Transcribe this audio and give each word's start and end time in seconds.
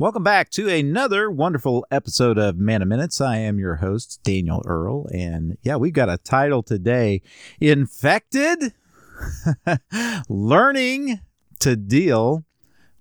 Welcome 0.00 0.22
back 0.22 0.48
to 0.52 0.66
another 0.66 1.30
wonderful 1.30 1.84
episode 1.90 2.38
of 2.38 2.56
Man 2.56 2.80
of 2.80 2.88
Minutes. 2.88 3.20
I 3.20 3.36
am 3.36 3.58
your 3.58 3.76
host, 3.76 4.18
Daniel 4.22 4.62
Earl. 4.64 5.06
And 5.12 5.58
yeah, 5.62 5.76
we've 5.76 5.92
got 5.92 6.08
a 6.08 6.16
title 6.16 6.62
today 6.62 7.20
Infected 7.60 8.72
Learning 10.30 11.20
to 11.58 11.76
Deal 11.76 12.46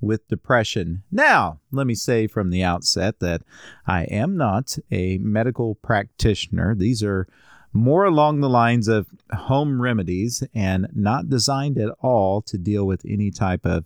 with 0.02 0.28
Depression. 0.28 1.04
Now, 1.10 1.62
let 1.72 1.88
me 1.88 1.96
say 1.96 2.28
from 2.28 2.50
the 2.50 2.66
outset 2.66 3.22
that 3.22 3.44
I 3.88 4.04
am 4.04 4.36
not 4.36 4.78
a 4.92 5.20
medical 5.20 5.76
practitioner. 5.76 6.76
These 6.76 7.02
are 7.02 7.30
more 7.72 8.04
along 8.04 8.42
the 8.42 8.50
lines 8.50 8.90
of 8.90 9.08
home 9.34 9.82
remedies 9.82 10.44
and 10.54 10.90
not 10.94 11.30
designed 11.30 11.78
at 11.78 11.96
all 12.02 12.42
to 12.42 12.58
deal 12.58 12.86
with 12.86 13.06
any 13.08 13.32
type 13.32 13.66
of 13.66 13.86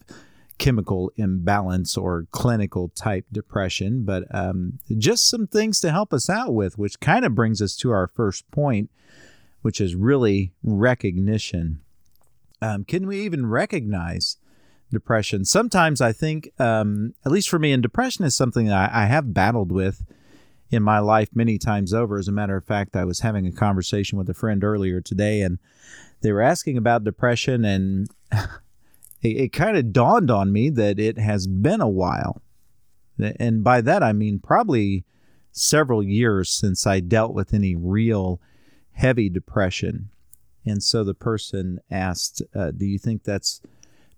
chemical 0.57 1.11
imbalance 1.17 1.97
or 1.97 2.27
clinical 2.31 2.89
type 2.89 3.25
depression, 3.31 4.03
but 4.03 4.23
um, 4.33 4.79
just 4.97 5.29
some 5.29 5.47
things 5.47 5.79
to 5.81 5.91
help 5.91 6.13
us 6.13 6.29
out 6.29 6.53
with, 6.53 6.77
which 6.77 6.99
kind 6.99 7.25
of 7.25 7.35
brings 7.35 7.61
us 7.61 7.75
to 7.77 7.91
our 7.91 8.07
first 8.07 8.49
point, 8.51 8.89
which 9.61 9.81
is 9.81 9.95
really 9.95 10.53
recognition. 10.63 11.81
Um, 12.61 12.85
can 12.85 13.07
we 13.07 13.21
even 13.21 13.45
recognize 13.45 14.37
depression? 14.91 15.43
Sometimes 15.43 15.99
I 16.01 16.11
think, 16.13 16.49
um, 16.59 17.13
at 17.25 17.31
least 17.31 17.49
for 17.49 17.59
me, 17.59 17.71
and 17.71 17.83
depression 17.83 18.23
is 18.23 18.35
something 18.35 18.67
that 18.67 18.91
I, 18.93 19.03
I 19.03 19.05
have 19.07 19.33
battled 19.33 19.71
with 19.71 20.03
in 20.69 20.83
my 20.83 20.99
life 20.99 21.29
many 21.33 21.57
times 21.57 21.93
over. 21.93 22.17
As 22.17 22.27
a 22.27 22.31
matter 22.31 22.55
of 22.55 22.63
fact, 22.63 22.95
I 22.95 23.03
was 23.03 23.19
having 23.19 23.45
a 23.45 23.51
conversation 23.51 24.17
with 24.17 24.29
a 24.29 24.33
friend 24.33 24.63
earlier 24.63 25.01
today, 25.01 25.41
and 25.41 25.59
they 26.21 26.31
were 26.31 26.41
asking 26.41 26.77
about 26.77 27.03
depression, 27.03 27.65
and 27.65 28.09
it, 29.23 29.37
it 29.37 29.53
kind 29.53 29.77
of 29.77 29.93
dawned 29.93 30.29
on 30.29 30.51
me 30.51 30.69
that 30.69 30.99
it 30.99 31.17
has 31.17 31.47
been 31.47 31.81
a 31.81 31.89
while. 31.89 32.41
And 33.17 33.63
by 33.63 33.81
that, 33.81 34.03
I 34.03 34.13
mean 34.13 34.39
probably 34.39 35.05
several 35.51 36.03
years 36.03 36.49
since 36.49 36.85
I 36.85 36.99
dealt 36.99 37.33
with 37.33 37.53
any 37.53 37.75
real 37.75 38.41
heavy 38.91 39.29
depression. 39.29 40.09
And 40.65 40.83
so 40.83 41.03
the 41.03 41.13
person 41.13 41.79
asked, 41.89 42.41
uh, 42.55 42.71
Do 42.71 42.85
you 42.85 42.97
think 42.97 43.23
that's 43.23 43.61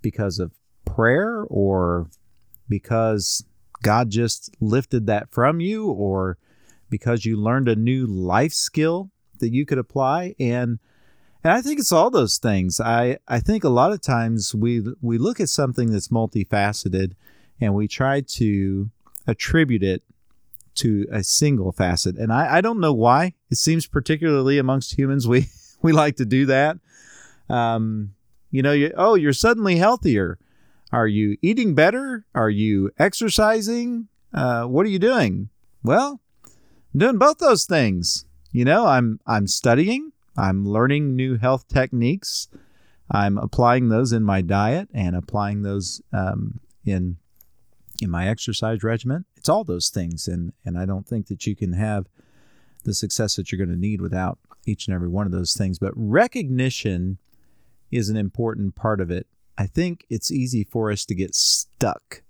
because 0.01 0.39
of 0.39 0.51
prayer 0.85 1.43
or 1.49 2.07
because 2.69 3.43
God 3.83 4.09
just 4.09 4.55
lifted 4.59 5.07
that 5.07 5.31
from 5.31 5.59
you 5.59 5.87
or 5.87 6.37
because 6.89 7.25
you 7.25 7.37
learned 7.37 7.67
a 7.67 7.75
new 7.75 8.05
life 8.05 8.53
skill 8.53 9.11
that 9.39 9.51
you 9.51 9.65
could 9.65 9.77
apply? 9.77 10.35
And 10.39 10.79
and 11.45 11.53
I 11.53 11.61
think 11.61 11.79
it's 11.79 11.91
all 11.91 12.09
those 12.09 12.39
things. 12.39 12.81
I, 12.81 13.19
I 13.27 13.39
think 13.39 13.63
a 13.63 13.69
lot 13.69 13.91
of 13.91 14.01
times 14.01 14.55
we 14.55 14.83
we 14.99 15.19
look 15.19 15.39
at 15.39 15.47
something 15.47 15.91
that's 15.91 16.07
multifaceted 16.07 17.13
and 17.61 17.75
we 17.75 17.87
try 17.87 18.21
to 18.21 18.89
attribute 19.27 19.83
it 19.83 20.01
to 20.77 21.05
a 21.11 21.23
single 21.23 21.71
facet. 21.71 22.17
And 22.17 22.33
I, 22.33 22.55
I 22.55 22.61
don't 22.61 22.79
know 22.79 22.93
why. 22.93 23.35
It 23.51 23.59
seems 23.59 23.85
particularly 23.85 24.57
amongst 24.57 24.97
humans 24.97 25.27
we, 25.27 25.45
we 25.83 25.91
like 25.91 26.15
to 26.15 26.25
do 26.25 26.47
that. 26.47 26.79
Um, 27.47 28.15
you 28.49 28.63
know, 28.63 28.71
you, 28.71 28.91
oh, 28.97 29.13
you're 29.13 29.31
suddenly 29.31 29.75
healthier. 29.75 30.39
Are 30.91 31.07
you 31.07 31.37
eating 31.43 31.75
better? 31.75 32.25
Are 32.33 32.49
you 32.49 32.89
exercising? 32.97 34.07
Uh, 34.33 34.63
what 34.63 34.83
are 34.83 34.89
you 34.89 34.97
doing? 34.97 35.49
Well, 35.83 36.21
I'm 36.43 36.99
doing 36.99 37.17
both 37.19 37.37
those 37.37 37.65
things. 37.65 38.25
You 38.51 38.65
know, 38.65 38.87
I'm 38.87 39.19
I'm 39.27 39.45
studying. 39.45 40.11
I'm 40.37 40.65
learning 40.67 41.15
new 41.15 41.37
health 41.37 41.67
techniques. 41.67 42.47
I'm 43.09 43.37
applying 43.37 43.89
those 43.89 44.11
in 44.11 44.23
my 44.23 44.41
diet 44.41 44.89
and 44.93 45.15
applying 45.15 45.61
those 45.61 46.01
um, 46.11 46.59
in 46.85 47.17
in 48.01 48.09
my 48.09 48.27
exercise 48.27 48.83
regimen. 48.83 49.25
It's 49.37 49.47
all 49.47 49.63
those 49.63 49.89
things, 49.89 50.27
and 50.27 50.53
and 50.65 50.77
I 50.77 50.85
don't 50.85 51.07
think 51.07 51.27
that 51.27 51.45
you 51.45 51.55
can 51.55 51.73
have 51.73 52.07
the 52.83 52.93
success 52.93 53.35
that 53.35 53.51
you're 53.51 53.63
going 53.63 53.75
to 53.75 53.79
need 53.79 54.01
without 54.01 54.39
each 54.65 54.87
and 54.87 54.95
every 54.95 55.07
one 55.07 55.25
of 55.25 55.31
those 55.31 55.53
things. 55.53 55.79
But 55.79 55.93
recognition 55.95 57.19
is 57.91 58.09
an 58.09 58.17
important 58.17 58.75
part 58.75 58.99
of 58.99 59.11
it. 59.11 59.27
I 59.57 59.67
think 59.67 60.05
it's 60.09 60.31
easy 60.31 60.63
for 60.63 60.91
us 60.91 61.05
to 61.05 61.15
get 61.15 61.35
stuck, 61.35 62.23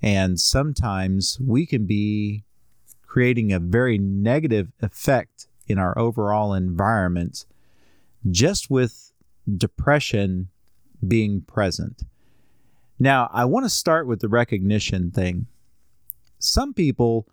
and 0.00 0.40
sometimes 0.40 1.38
we 1.40 1.66
can 1.66 1.84
be 1.84 2.44
creating 3.06 3.52
a 3.52 3.58
very 3.58 3.98
negative 3.98 4.72
effect 4.80 5.48
in 5.70 5.78
our 5.78 5.96
overall 5.98 6.52
environment 6.52 7.46
just 8.28 8.70
with 8.70 9.12
depression 9.56 10.48
being 11.06 11.40
present. 11.42 12.02
Now, 12.98 13.30
I 13.32 13.46
want 13.46 13.64
to 13.64 13.70
start 13.70 14.06
with 14.06 14.20
the 14.20 14.28
recognition 14.28 15.10
thing. 15.10 15.46
Some 16.38 16.74
people, 16.74 17.26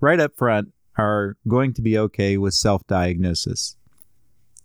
right 0.00 0.20
up 0.20 0.36
front, 0.36 0.72
are 0.98 1.36
going 1.48 1.72
to 1.74 1.82
be 1.82 1.98
okay 1.98 2.36
with 2.36 2.54
self 2.54 2.86
diagnosis. 2.86 3.76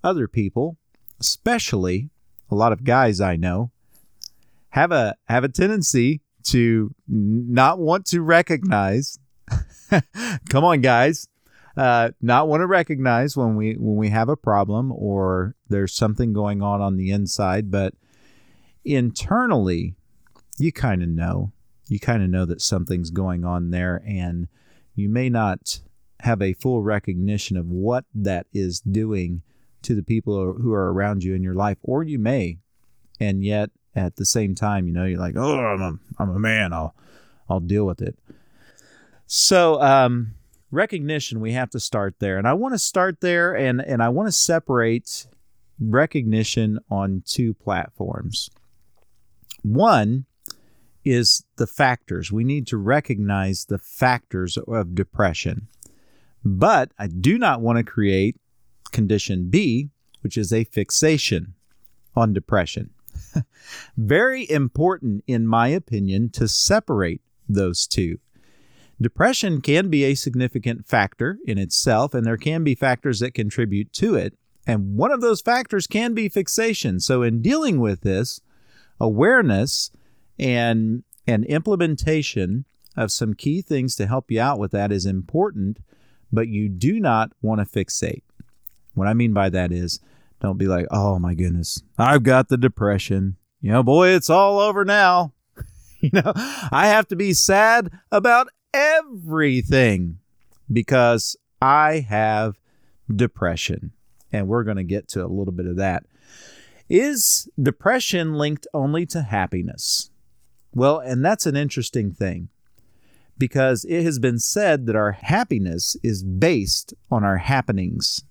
Other 0.04 0.28
people, 0.28 0.78
especially 1.20 2.10
a 2.52 2.56
lot 2.56 2.74
of 2.74 2.84
guys 2.84 3.22
I 3.22 3.36
know, 3.36 3.72
have 4.70 4.92
a 4.92 5.16
have 5.26 5.44
a 5.44 5.50
tendency 5.50 6.22
to 6.48 6.94
not 7.08 7.80
want 7.80 8.06
to 8.08 8.22
recognize. 8.22 9.18
Come 10.50 10.66
on, 10.66 10.82
guys 10.82 11.29
uh, 11.80 12.12
not 12.22 12.50
want 12.50 12.60
to 12.60 12.68
recognize 12.68 13.38
when 13.38 13.56
we 13.56 13.76
when 13.76 13.96
we 13.96 14.10
have 14.10 14.28
a 14.28 14.36
problem 14.36 14.92
or 14.92 15.56
there's 15.70 15.94
something 15.94 16.34
going 16.34 16.62
on 16.62 16.82
on 16.82 16.98
the 16.98 17.10
inside, 17.10 17.72
but 17.72 17.94
internally, 18.84 19.96
you 20.58 20.74
kind 20.74 21.02
of 21.02 21.08
know. 21.08 21.54
You 21.88 21.98
kind 21.98 22.22
of 22.22 22.30
know 22.30 22.46
that 22.46 22.62
something's 22.62 23.12
going 23.12 23.46
on 23.46 23.72
there, 23.72 24.04
and 24.06 24.50
you 24.94 25.08
may 25.08 25.30
not 25.30 25.80
have 26.20 26.42
a 26.42 26.52
full 26.52 26.84
recognition 26.84 27.56
of 27.56 27.68
what 27.68 28.04
that 28.14 28.48
is 28.54 28.82
doing 28.82 29.42
to 29.84 29.96
the 29.96 30.04
people 30.04 30.56
who 30.62 30.74
are 30.74 30.92
around 30.92 31.24
you 31.24 31.34
in 31.34 31.42
your 31.42 31.56
life, 31.56 31.78
or 31.82 32.04
you 32.04 32.20
may, 32.20 32.58
and 33.22 33.42
yet 33.42 33.70
at 33.96 34.18
the 34.18 34.26
same 34.26 34.54
time, 34.54 34.86
you 34.86 34.92
know, 34.92 35.06
you're 35.06 35.18
like, 35.18 35.38
oh, 35.38 35.58
I'm 35.58 35.82
a, 35.82 35.94
I'm 36.22 36.30
a 36.30 36.40
man. 36.40 36.74
I'll 36.74 36.94
I'll 37.50 37.62
deal 37.62 37.86
with 37.86 38.02
it. 38.02 38.20
So, 39.28 39.82
um, 39.82 40.34
recognition 40.72 41.40
we 41.40 41.54
have 41.54 41.70
to 41.72 41.80
start 41.80 42.16
there. 42.20 42.38
And 42.38 42.48
i 42.48 42.54
want 42.54 42.74
to 42.74 42.80
start 42.80 43.22
there 43.22 43.56
and 43.56 43.82
and 43.82 44.02
i 44.04 44.10
want 44.10 44.28
to 44.28 44.32
separate 44.32 45.28
recognition 45.80 46.80
on 46.90 47.24
two 47.26 47.54
platforms. 47.54 48.50
One 49.62 50.26
is 51.06 51.44
the 51.56 51.68
factors. 51.68 52.32
We 52.32 52.44
need 52.44 52.68
to 52.68 52.78
recognize 52.78 53.66
the 53.66 53.80
factors 53.80 54.58
of 54.58 54.96
depression. 54.96 55.68
But 56.44 56.92
i 56.98 57.08
do 57.08 57.38
not 57.38 57.62
want 57.62 57.78
to 57.78 57.84
create 57.84 58.38
condition 58.92 59.50
b 59.50 59.90
which 60.22 60.38
is 60.38 60.52
a 60.52 60.66
fixation 60.66 61.54
on 62.16 62.34
depression. 62.34 62.90
Very 63.98 64.50
important 64.50 65.24
in 65.28 65.48
my 65.48 65.70
opinion 65.70 66.30
to 66.32 66.48
separate 66.48 67.22
those 67.48 67.88
two 67.88 68.20
Depression 69.02 69.62
can 69.62 69.90
be 69.90 70.04
a 70.04 70.16
significant 70.16 70.86
factor 70.86 71.38
in 71.46 71.58
itself, 71.58 72.14
and 72.14 72.26
there 72.26 72.38
can 72.38 72.64
be 72.64 72.76
factors 72.76 73.20
that 73.20 73.34
contribute 73.34 73.94
to 73.94 74.16
it. 74.16 74.38
And 74.68 74.98
one 74.98 75.12
of 75.12 75.22
those 75.22 75.42
factors 75.42 75.88
can 75.88 76.14
be 76.14 76.28
fixation. 76.28 77.00
So, 77.00 77.24
in 77.24 77.42
dealing 77.42 77.80
with 77.80 78.02
this, 78.02 78.42
awareness 79.00 79.92
and, 80.38 81.04
and 81.26 81.46
implementation 81.46 82.66
of 82.98 83.12
some 83.12 83.34
key 83.34 83.62
things 83.62 83.96
to 83.96 84.08
help 84.08 84.30
you 84.30 84.42
out 84.42 84.60
with 84.60 84.72
that 84.72 84.92
is 84.92 85.06
important, 85.06 85.80
but 86.32 86.50
you 86.50 86.68
do 86.68 87.00
not 87.00 87.32
want 87.42 87.62
to 87.62 87.66
fixate. 87.66 88.24
What 88.94 89.08
I 89.08 89.14
mean 89.14 89.34
by 89.34 89.50
that 89.50 89.72
is, 89.72 90.00
don't 90.42 90.58
be 90.58 90.68
like, 90.68 90.88
oh 90.92 91.20
my 91.20 91.34
goodness, 91.34 91.82
I've 91.98 92.24
got 92.24 92.50
the 92.50 92.58
depression. 92.58 93.38
You 93.62 93.72
know, 93.72 93.84
boy, 93.84 94.10
it's 94.10 94.30
all 94.30 94.60
over 94.60 94.84
now. 94.84 95.34
you 96.02 96.10
know, 96.14 96.34
I 96.36 96.88
have 96.88 97.08
to 97.10 97.16
be 97.16 97.34
sad 97.34 97.92
about 98.12 98.50
everything 98.74 100.20
because 100.72 101.36
I 101.62 102.06
have 102.08 102.60
depression. 103.14 103.92
And 104.32 104.48
we're 104.48 104.64
going 104.64 104.78
to 104.78 104.84
get 104.84 105.08
to 105.10 105.26
a 105.26 105.28
little 105.28 105.54
bit 105.54 105.66
of 105.66 105.78
that. 105.78 106.06
Is 106.88 107.50
depression 107.62 108.34
linked 108.34 108.68
only 108.74 109.06
to 109.08 109.24
happiness? 109.24 110.12
Well, 110.74 111.00
and 111.00 111.26
that's 111.26 111.46
an 111.46 111.56
interesting 111.56 112.12
thing 112.12 112.50
because 113.38 113.86
it 113.86 114.04
has 114.04 114.20
been 114.20 114.38
said 114.38 114.86
that 114.86 114.96
our 114.96 115.14
happiness 115.14 115.96
is 116.04 116.24
based 116.24 116.94
on 117.10 117.24
our 117.24 117.38
happenings. 117.38 118.24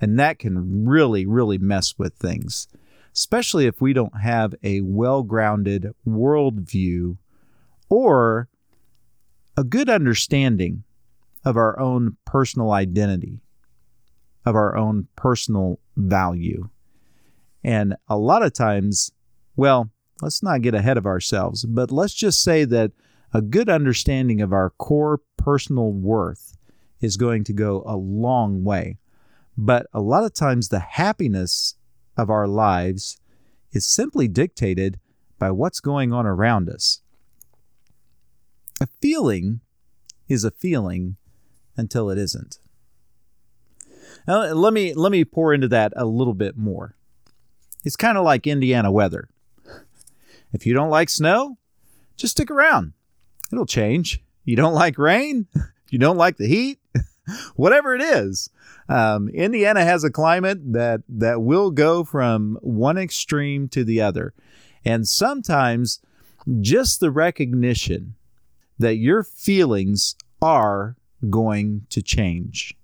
And 0.00 0.18
that 0.18 0.38
can 0.38 0.86
really, 0.86 1.24
really 1.24 1.58
mess 1.58 1.94
with 1.98 2.14
things, 2.14 2.66
especially 3.14 3.66
if 3.66 3.80
we 3.80 3.92
don't 3.92 4.20
have 4.20 4.54
a 4.62 4.80
well 4.80 5.22
grounded 5.22 5.92
worldview 6.06 7.16
or 7.88 8.48
a 9.56 9.64
good 9.64 9.88
understanding 9.88 10.84
of 11.44 11.56
our 11.56 11.78
own 11.78 12.16
personal 12.24 12.72
identity, 12.72 13.40
of 14.44 14.54
our 14.54 14.76
own 14.76 15.08
personal 15.16 15.78
value. 15.96 16.68
And 17.62 17.96
a 18.08 18.16
lot 18.16 18.42
of 18.42 18.52
times, 18.52 19.12
well, 19.56 19.90
let's 20.20 20.42
not 20.42 20.62
get 20.62 20.74
ahead 20.74 20.96
of 20.96 21.06
ourselves, 21.06 21.64
but 21.64 21.90
let's 21.90 22.14
just 22.14 22.42
say 22.42 22.64
that 22.64 22.92
a 23.32 23.42
good 23.42 23.68
understanding 23.68 24.40
of 24.40 24.52
our 24.52 24.70
core 24.70 25.20
personal 25.36 25.92
worth 25.92 26.56
is 27.00 27.16
going 27.16 27.44
to 27.44 27.52
go 27.52 27.82
a 27.86 27.96
long 27.96 28.64
way. 28.64 28.98
But 29.56 29.86
a 29.92 30.00
lot 30.00 30.24
of 30.24 30.34
times, 30.34 30.68
the 30.68 30.80
happiness 30.80 31.76
of 32.16 32.30
our 32.30 32.46
lives 32.46 33.18
is 33.72 33.86
simply 33.86 34.28
dictated 34.28 34.98
by 35.38 35.50
what's 35.50 35.80
going 35.80 36.12
on 36.12 36.26
around 36.26 36.68
us. 36.68 37.02
A 38.80 38.88
feeling 39.00 39.60
is 40.28 40.44
a 40.44 40.50
feeling 40.50 41.16
until 41.76 42.10
it 42.10 42.18
isn't. 42.18 42.58
Now, 44.26 44.52
let 44.52 44.72
me 44.72 44.94
let 44.94 45.12
me 45.12 45.24
pour 45.24 45.52
into 45.52 45.68
that 45.68 45.92
a 45.96 46.04
little 46.04 46.34
bit 46.34 46.56
more. 46.56 46.96
It's 47.84 47.96
kind 47.96 48.16
of 48.16 48.24
like 48.24 48.46
Indiana 48.46 48.90
weather. 48.90 49.28
If 50.52 50.66
you 50.66 50.72
don't 50.72 50.90
like 50.90 51.10
snow, 51.10 51.58
just 52.16 52.32
stick 52.32 52.50
around. 52.50 52.92
It'll 53.52 53.66
change. 53.66 54.22
You 54.44 54.56
don't 54.56 54.74
like 54.74 54.98
rain? 54.98 55.46
You 55.90 55.98
don't 55.98 56.16
like 56.16 56.38
the 56.38 56.48
heat? 56.48 56.80
Whatever 57.54 57.94
it 57.94 58.02
is, 58.02 58.50
um, 58.88 59.28
Indiana 59.28 59.84
has 59.84 60.02
a 60.02 60.10
climate 60.10 60.58
that 60.72 61.02
that 61.08 61.40
will 61.40 61.70
go 61.70 62.02
from 62.02 62.58
one 62.62 62.98
extreme 62.98 63.68
to 63.68 63.84
the 63.84 64.00
other, 64.00 64.34
and 64.84 65.06
sometimes 65.06 66.00
just 66.60 66.98
the 66.98 67.12
recognition 67.12 68.16
that 68.78 68.96
your 68.96 69.22
feelings 69.22 70.16
are 70.42 70.96
going 71.30 71.86
to 71.90 72.02
change. 72.02 72.76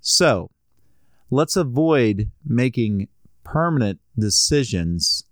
So, 0.00 0.50
let's 1.30 1.56
avoid 1.56 2.30
making 2.44 3.08
permanent 3.44 4.00
decisions 4.18 5.24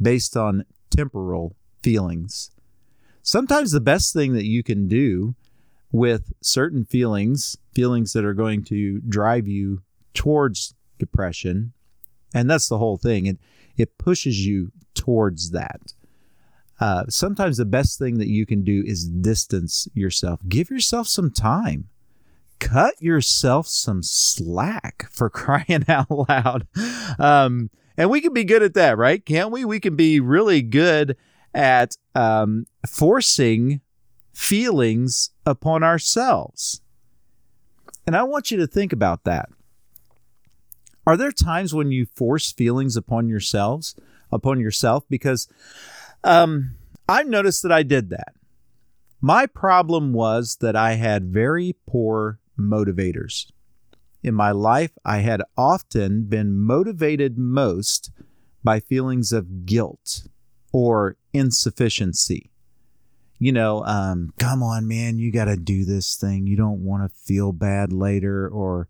based 0.00 0.36
on 0.36 0.64
temporal 0.90 1.56
feelings. 1.82 2.50
Sometimes 3.22 3.72
the 3.72 3.80
best 3.80 4.12
thing 4.12 4.32
that 4.34 4.46
you 4.46 4.62
can 4.62 4.88
do 4.88 5.34
with 5.92 6.32
certain 6.40 6.84
feelings, 6.84 7.56
feelings 7.74 8.12
that 8.12 8.24
are 8.24 8.34
going 8.34 8.64
to 8.64 9.00
drive 9.00 9.46
you 9.46 9.82
towards 10.14 10.74
depression, 10.98 11.72
and 12.34 12.48
that's 12.48 12.68
the 12.68 12.78
whole 12.78 12.96
thing. 12.96 13.26
It 13.26 13.38
it 13.76 13.98
pushes 13.98 14.44
you 14.44 14.72
towards 14.94 15.50
that. 15.50 15.92
Uh, 16.80 17.04
sometimes 17.08 17.56
the 17.56 17.64
best 17.64 17.98
thing 17.98 18.18
that 18.18 18.28
you 18.28 18.46
can 18.46 18.62
do 18.62 18.82
is 18.86 19.08
distance 19.08 19.88
yourself. 19.94 20.40
Give 20.48 20.70
yourself 20.70 21.08
some 21.08 21.30
time. 21.30 21.88
Cut 22.60 23.00
yourself 23.00 23.66
some 23.66 24.02
slack 24.02 25.06
for 25.10 25.30
crying 25.30 25.84
out 25.88 26.10
loud. 26.10 26.66
Um, 27.18 27.70
and 27.96 28.10
we 28.10 28.20
can 28.20 28.32
be 28.32 28.44
good 28.44 28.62
at 28.62 28.74
that, 28.74 28.96
right? 28.96 29.24
Can't 29.24 29.50
we? 29.50 29.64
We 29.64 29.80
can 29.80 29.96
be 29.96 30.20
really 30.20 30.62
good 30.62 31.16
at 31.52 31.96
um, 32.14 32.66
forcing 32.86 33.80
feelings 34.32 35.30
upon 35.44 35.82
ourselves. 35.82 36.80
And 38.06 38.16
I 38.16 38.22
want 38.22 38.50
you 38.50 38.56
to 38.58 38.66
think 38.66 38.92
about 38.92 39.24
that. 39.24 39.48
Are 41.06 41.16
there 41.16 41.32
times 41.32 41.74
when 41.74 41.90
you 41.90 42.06
force 42.06 42.52
feelings 42.52 42.96
upon 42.96 43.28
yourselves, 43.28 43.96
upon 44.30 44.60
yourself? 44.60 45.04
Because 45.08 45.48
um, 46.28 46.76
I've 47.08 47.26
noticed 47.26 47.62
that 47.62 47.72
I 47.72 47.82
did 47.82 48.10
that. 48.10 48.34
My 49.20 49.46
problem 49.46 50.12
was 50.12 50.58
that 50.60 50.76
I 50.76 50.92
had 50.92 51.32
very 51.32 51.74
poor 51.86 52.38
motivators. 52.58 53.50
In 54.22 54.34
my 54.34 54.50
life, 54.50 54.92
I 55.04 55.18
had 55.18 55.42
often 55.56 56.24
been 56.24 56.58
motivated 56.58 57.38
most 57.38 58.10
by 58.62 58.78
feelings 58.78 59.32
of 59.32 59.64
guilt 59.64 60.28
or 60.72 61.16
insufficiency. 61.32 62.50
You 63.38 63.52
know, 63.52 63.84
um, 63.84 64.34
come 64.38 64.62
on, 64.62 64.86
man, 64.86 65.18
you 65.18 65.32
got 65.32 65.46
to 65.46 65.56
do 65.56 65.84
this 65.84 66.16
thing. 66.16 66.46
You 66.46 66.56
don't 66.56 66.84
want 66.84 67.04
to 67.04 67.16
feel 67.16 67.52
bad 67.52 67.92
later, 67.92 68.48
or 68.48 68.88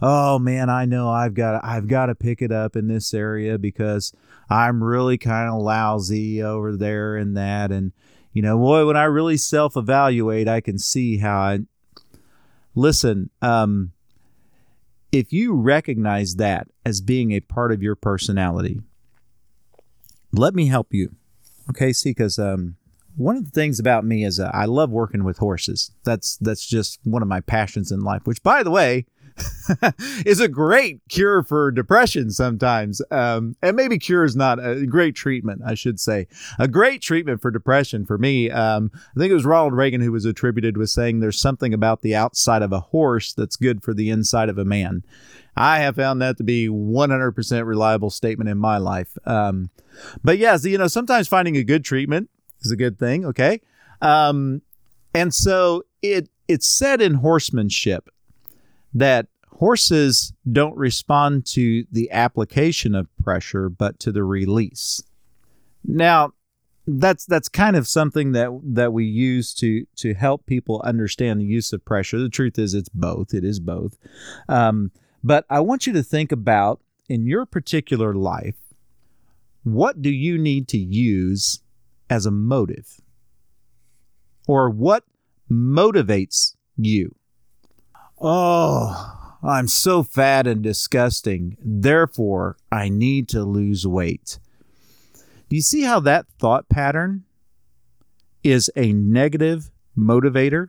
oh 0.00 0.38
man, 0.38 0.70
I 0.70 0.86
know 0.86 1.10
I've 1.10 1.34
got 1.34 1.62
I've 1.62 1.86
got 1.86 2.06
to 2.06 2.14
pick 2.14 2.40
it 2.40 2.50
up 2.50 2.74
in 2.74 2.88
this 2.88 3.12
area 3.12 3.58
because 3.58 4.12
I'm 4.52 4.82
really 4.82 5.18
kind 5.18 5.48
of 5.48 5.60
lousy 5.60 6.42
over 6.42 6.76
there 6.76 7.16
and 7.16 7.36
that, 7.36 7.72
and 7.72 7.92
you 8.32 8.42
know, 8.42 8.58
boy, 8.58 8.86
when 8.86 8.96
I 8.96 9.04
really 9.04 9.36
self 9.36 9.76
evaluate, 9.76 10.48
I 10.48 10.60
can 10.60 10.78
see 10.78 11.18
how 11.18 11.38
I 11.38 11.60
listen. 12.74 13.30
Um, 13.40 13.92
if 15.10 15.32
you 15.32 15.54
recognize 15.54 16.36
that 16.36 16.68
as 16.86 17.00
being 17.00 17.32
a 17.32 17.40
part 17.40 17.72
of 17.72 17.82
your 17.82 17.94
personality, 17.94 18.80
let 20.32 20.54
me 20.54 20.66
help 20.66 20.94
you. 20.94 21.14
Okay, 21.70 21.92
see, 21.92 22.10
because 22.10 22.38
um, 22.38 22.76
one 23.16 23.36
of 23.36 23.44
the 23.44 23.50
things 23.50 23.78
about 23.78 24.04
me 24.04 24.24
is 24.24 24.40
uh, 24.40 24.50
I 24.52 24.64
love 24.64 24.90
working 24.90 25.24
with 25.24 25.38
horses. 25.38 25.90
That's 26.04 26.36
that's 26.38 26.66
just 26.66 26.98
one 27.04 27.22
of 27.22 27.28
my 27.28 27.40
passions 27.40 27.92
in 27.92 28.00
life. 28.00 28.22
Which, 28.24 28.42
by 28.42 28.62
the 28.62 28.70
way, 28.70 29.06
is 30.26 30.40
a 30.40 30.48
great 30.48 31.00
cure 31.08 31.42
for 31.42 31.70
depression 31.70 32.30
sometimes. 32.30 33.00
Um, 33.10 33.56
and 33.62 33.76
maybe 33.76 33.98
cure 33.98 34.24
is 34.24 34.36
not 34.36 34.64
a 34.64 34.86
great 34.86 35.14
treatment, 35.14 35.62
I 35.64 35.74
should 35.74 36.00
say. 36.00 36.26
A 36.58 36.68
great 36.68 37.02
treatment 37.02 37.40
for 37.40 37.50
depression 37.50 38.04
for 38.04 38.18
me. 38.18 38.50
Um, 38.50 38.90
I 38.94 39.20
think 39.20 39.30
it 39.30 39.34
was 39.34 39.44
Ronald 39.44 39.74
Reagan 39.74 40.00
who 40.00 40.12
was 40.12 40.24
attributed 40.24 40.76
with 40.76 40.90
saying 40.90 41.20
there's 41.20 41.40
something 41.40 41.72
about 41.72 42.02
the 42.02 42.14
outside 42.14 42.62
of 42.62 42.72
a 42.72 42.80
horse 42.80 43.32
that's 43.32 43.56
good 43.56 43.82
for 43.82 43.94
the 43.94 44.10
inside 44.10 44.48
of 44.48 44.58
a 44.58 44.64
man. 44.64 45.02
I 45.56 45.78
have 45.80 45.96
found 45.96 46.22
that 46.22 46.38
to 46.38 46.44
be 46.44 46.68
100% 46.68 47.66
reliable 47.66 48.10
statement 48.10 48.48
in 48.48 48.58
my 48.58 48.78
life. 48.78 49.16
Um, 49.26 49.70
but 50.24 50.38
yes, 50.38 50.64
you 50.64 50.78
know, 50.78 50.88
sometimes 50.88 51.28
finding 51.28 51.56
a 51.56 51.64
good 51.64 51.84
treatment 51.84 52.30
is 52.62 52.70
a 52.70 52.76
good 52.76 52.98
thing. 52.98 53.26
Okay. 53.26 53.60
Um, 54.00 54.62
and 55.14 55.34
so 55.34 55.84
it, 56.00 56.28
it's 56.48 56.66
said 56.66 57.02
in 57.02 57.14
horsemanship 57.14 58.08
that 58.94 59.26
horses 59.48 60.32
don't 60.50 60.76
respond 60.76 61.46
to 61.46 61.84
the 61.92 62.10
application 62.10 62.94
of 62.94 63.08
pressure, 63.22 63.68
but 63.68 63.98
to 64.00 64.12
the 64.12 64.24
release. 64.24 65.02
Now, 65.84 66.32
that's 66.86 67.24
that's 67.26 67.48
kind 67.48 67.76
of 67.76 67.86
something 67.86 68.32
that 68.32 68.50
that 68.64 68.92
we 68.92 69.04
use 69.04 69.54
to 69.54 69.86
to 69.96 70.14
help 70.14 70.46
people 70.46 70.82
understand 70.84 71.40
the 71.40 71.44
use 71.44 71.72
of 71.72 71.84
pressure. 71.84 72.18
The 72.18 72.28
truth 72.28 72.58
is, 72.58 72.74
it's 72.74 72.88
both. 72.88 73.34
It 73.34 73.44
is 73.44 73.60
both. 73.60 73.96
Um, 74.48 74.90
but 75.22 75.44
I 75.48 75.60
want 75.60 75.86
you 75.86 75.92
to 75.92 76.02
think 76.02 76.32
about 76.32 76.80
in 77.08 77.26
your 77.26 77.46
particular 77.46 78.14
life, 78.14 78.56
what 79.62 80.02
do 80.02 80.10
you 80.10 80.38
need 80.38 80.66
to 80.68 80.78
use 80.78 81.60
as 82.10 82.26
a 82.26 82.32
motive, 82.32 83.00
or 84.48 84.68
what 84.68 85.04
motivates 85.50 86.56
you? 86.76 87.14
Oh, 88.24 89.38
I'm 89.42 89.66
so 89.66 90.04
fat 90.04 90.46
and 90.46 90.62
disgusting. 90.62 91.56
Therefore, 91.60 92.56
I 92.70 92.88
need 92.88 93.28
to 93.30 93.42
lose 93.42 93.84
weight. 93.84 94.38
You 95.50 95.60
see 95.60 95.82
how 95.82 95.98
that 96.00 96.26
thought 96.38 96.68
pattern 96.68 97.24
is 98.44 98.70
a 98.76 98.92
negative 98.92 99.72
motivator? 99.98 100.68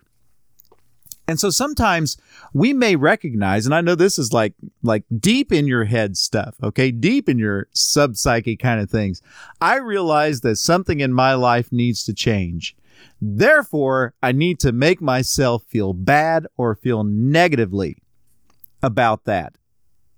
And 1.28 1.40
so 1.40 1.52
sometimes 1.52 2.18
we 2.54 2.74
may 2.74 2.96
recognize, 2.96 3.66
and 3.66 3.74
I 3.74 3.82
know 3.82 3.96
this 3.96 4.18
is 4.18 4.34
like 4.34 4.56
like 4.82 5.04
deep 5.20 5.54
in 5.54 5.68
your 5.68 5.86
head 5.86 6.18
stuff, 6.18 6.56
okay, 6.62 6.92
deep 6.92 7.30
in 7.30 7.38
your 7.38 7.68
sub 7.72 8.18
psyche 8.18 8.58
kind 8.58 8.82
of 8.82 8.90
things. 8.90 9.22
I 9.62 9.78
realize 9.78 10.42
that 10.42 10.58
something 10.58 11.00
in 11.00 11.14
my 11.14 11.36
life 11.36 11.72
needs 11.72 12.04
to 12.06 12.14
change. 12.14 12.76
Therefore, 13.22 14.14
I 14.22 14.32
need 14.32 14.60
to 14.62 14.72
make 14.72 15.02
myself 15.02 15.64
feel 15.64 15.94
bad 15.94 16.48
or 16.58 16.76
feel 16.76 17.04
negatively 17.04 17.98
about 18.82 19.26
that. 19.26 19.56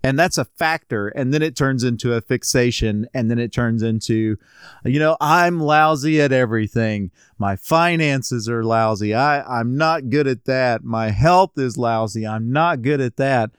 And 0.05 0.19
that's 0.19 0.37
a 0.37 0.45
factor. 0.45 1.07
And 1.07 1.33
then 1.33 1.41
it 1.41 1.55
turns 1.55 1.83
into 1.83 2.13
a 2.13 2.21
fixation. 2.21 3.07
And 3.11 3.31
then 3.31 3.39
it 3.39 3.51
turns 3.51 3.81
into, 3.81 4.37
you 4.83 4.99
know, 4.99 5.17
I'm 5.19 5.59
lousy 5.59 6.21
at 6.21 6.31
everything. 6.31 7.09
My 7.39 7.55
finances 7.55 8.47
are 8.47 8.63
lousy. 8.63 9.15
I, 9.15 9.41
I'm 9.41 9.77
not 9.77 10.11
good 10.11 10.27
at 10.27 10.45
that. 10.45 10.83
My 10.83 11.09
health 11.09 11.57
is 11.57 11.75
lousy. 11.75 12.25
I'm 12.25 12.51
not 12.51 12.83
good 12.83 13.01
at 13.01 13.17
that. 13.17 13.49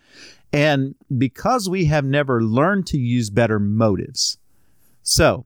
And 0.52 0.95
because 1.18 1.68
we 1.68 1.87
have 1.87 2.04
never 2.04 2.40
learned 2.40 2.87
to 2.88 2.99
use 2.99 3.28
better 3.28 3.59
motives. 3.59 4.38
So, 5.02 5.46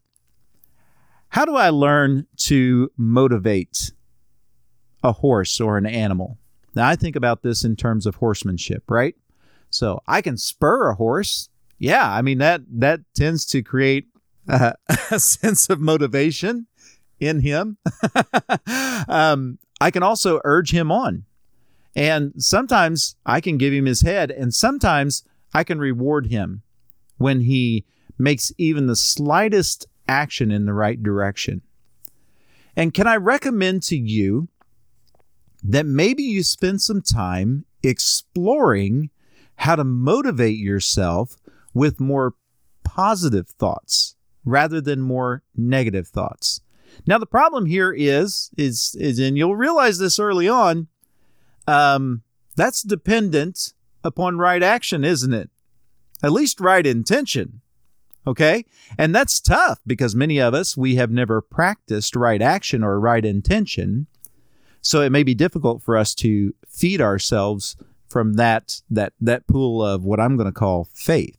how 1.31 1.45
do 1.45 1.57
I 1.57 1.71
learn 1.71 2.27
to 2.37 2.91
motivate 2.97 3.93
a 5.03 5.13
horse 5.13 5.61
or 5.61 5.79
an 5.79 5.87
animal? 5.87 6.39
Now, 6.75 6.89
I 6.89 6.97
think 6.97 7.17
about 7.17 7.43
this 7.43 7.65
in 7.65 7.77
terms 7.77 8.07
of 8.07 8.17
horsemanship, 8.17 8.85
right? 8.89 9.15
So 9.71 10.03
I 10.07 10.23
can 10.23 10.37
spur 10.37 10.91
a 10.91 10.95
horse. 10.95 11.49
Yeah, 11.79 12.13
I 12.13 12.21
mean 12.23 12.39
that 12.39 12.63
that 12.69 13.01
tends 13.15 13.47
to 13.47 13.63
create 13.63 14.07
a, 14.49 14.75
a 15.11 15.21
sense 15.21 15.71
of 15.71 15.81
motivation 15.81 16.67
in 17.21 17.41
him. 17.41 17.79
um, 19.09 19.59
I 19.81 19.91
can 19.91 20.03
also 20.03 20.41
urge 20.45 20.73
him 20.73 20.91
on, 20.93 21.25
and 21.95 22.33
sometimes 22.37 23.17
I 23.25 23.41
can 23.41 23.57
give 23.57 23.73
him 23.73 23.87
his 23.87 24.03
head, 24.03 24.31
and 24.31 24.53
sometimes 24.53 25.23
I 25.55 25.65
can 25.65 25.79
reward 25.79 26.27
him 26.27 26.63
when 27.19 27.43
he 27.43 27.85
makes 28.19 28.53
even 28.59 28.87
the 28.87 28.97
slightest 28.97 29.87
action 30.11 30.51
in 30.51 30.67
the 30.67 30.75
right 30.75 31.03
direction. 31.03 31.63
And 32.77 32.93
can 32.93 33.07
I 33.07 33.17
recommend 33.17 33.83
to 33.85 33.97
you 33.97 34.49
that 35.63 35.87
maybe 35.87 36.23
you 36.23 36.43
spend 36.43 36.81
some 36.83 37.03
time 37.03 37.65
exploring 37.83 39.11
how 39.57 39.77
to 39.77 39.85
motivate 39.85 40.59
yourself 40.59 41.37
with 41.75 42.01
more 42.01 42.35
positive 42.83 43.49
thoughts 43.49 44.17
rather 44.45 44.81
than 44.81 45.01
more 45.01 45.43
negative 45.55 46.09
thoughts. 46.09 46.61
Now 47.07 47.19
the 47.19 47.27
problem 47.27 47.67
here 47.67 47.93
is 47.93 48.51
is 48.57 48.97
is 48.99 49.19
and 49.19 49.37
you'll 49.37 49.57
realize 49.57 49.99
this 49.99 50.19
early 50.19 50.49
on 50.49 50.89
um 51.69 52.23
that's 52.57 52.83
dependent 52.83 53.75
upon 54.03 54.39
right 54.39 54.63
action, 54.63 55.05
isn't 55.05 55.33
it? 55.33 55.51
At 56.23 56.33
least 56.33 56.61
right 56.61 56.87
intention. 56.87 57.61
Okay? 58.27 58.65
And 58.99 59.15
that's 59.15 59.41
tough 59.41 59.81
because 59.87 60.15
many 60.15 60.41
of 60.41 60.55
us 60.55 60.77
we 60.77 60.97
have 60.97 61.11
never 61.11 61.41
practiced 61.41 62.15
right 62.15 62.43
action 62.43 62.83
or 62.85 63.01
right 63.01 63.25
intention. 63.25 64.07
So 64.83 65.03
it 65.03 65.11
may 65.11 65.23
be 65.23 65.35
difficult 65.35 65.83
for 65.83 65.97
us 65.97 66.15
to 66.17 66.55
feed 66.67 67.01
ourselves 67.01 67.77
from 68.09 68.35
that 68.35 68.83
that 68.91 69.13
that 69.21 69.47
pool 69.47 69.85
of 69.85 70.05
what 70.05 70.21
I'm 70.21 70.37
going 70.37 70.53
to 70.53 70.53
call 70.53 70.89
faith. 70.93 71.39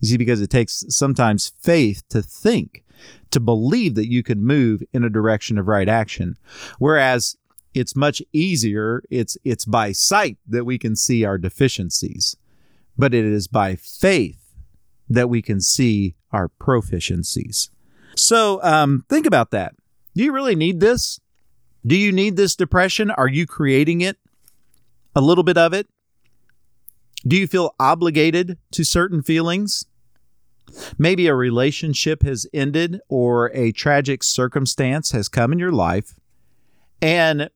You 0.00 0.08
see, 0.08 0.16
because 0.16 0.40
it 0.40 0.50
takes 0.50 0.84
sometimes 0.88 1.52
faith 1.60 2.02
to 2.08 2.22
think, 2.22 2.84
to 3.30 3.38
believe 3.38 3.94
that 3.94 4.10
you 4.10 4.22
can 4.22 4.44
move 4.44 4.82
in 4.92 5.04
a 5.04 5.10
direction 5.10 5.58
of 5.58 5.68
right 5.68 5.88
action. 5.88 6.36
Whereas 6.78 7.36
it's 7.72 7.96
much 7.96 8.20
easier, 8.32 9.02
it's 9.10 9.38
it's 9.44 9.64
by 9.64 9.92
sight 9.92 10.36
that 10.46 10.64
we 10.64 10.78
can 10.78 10.96
see 10.96 11.24
our 11.24 11.38
deficiencies. 11.38 12.36
But 12.98 13.14
it 13.14 13.24
is 13.24 13.48
by 13.48 13.76
faith 13.76 14.41
that 15.08 15.28
we 15.28 15.42
can 15.42 15.60
see 15.60 16.14
our 16.30 16.48
proficiencies. 16.48 17.68
So 18.16 18.62
um, 18.62 19.04
think 19.08 19.26
about 19.26 19.50
that. 19.50 19.74
Do 20.14 20.22
you 20.22 20.32
really 20.32 20.54
need 20.54 20.80
this? 20.80 21.20
Do 21.86 21.96
you 21.96 22.12
need 22.12 22.36
this 22.36 22.54
depression? 22.54 23.10
Are 23.10 23.28
you 23.28 23.46
creating 23.46 24.00
it? 24.00 24.18
A 25.14 25.20
little 25.20 25.44
bit 25.44 25.58
of 25.58 25.72
it? 25.72 25.88
Do 27.26 27.36
you 27.36 27.46
feel 27.46 27.74
obligated 27.78 28.58
to 28.72 28.84
certain 28.84 29.22
feelings? 29.22 29.86
Maybe 30.98 31.26
a 31.26 31.34
relationship 31.34 32.22
has 32.22 32.46
ended 32.52 33.00
or 33.08 33.50
a 33.54 33.72
tragic 33.72 34.22
circumstance 34.22 35.12
has 35.12 35.28
come 35.28 35.52
in 35.52 35.58
your 35.58 35.72
life 35.72 36.14
and 37.00 37.50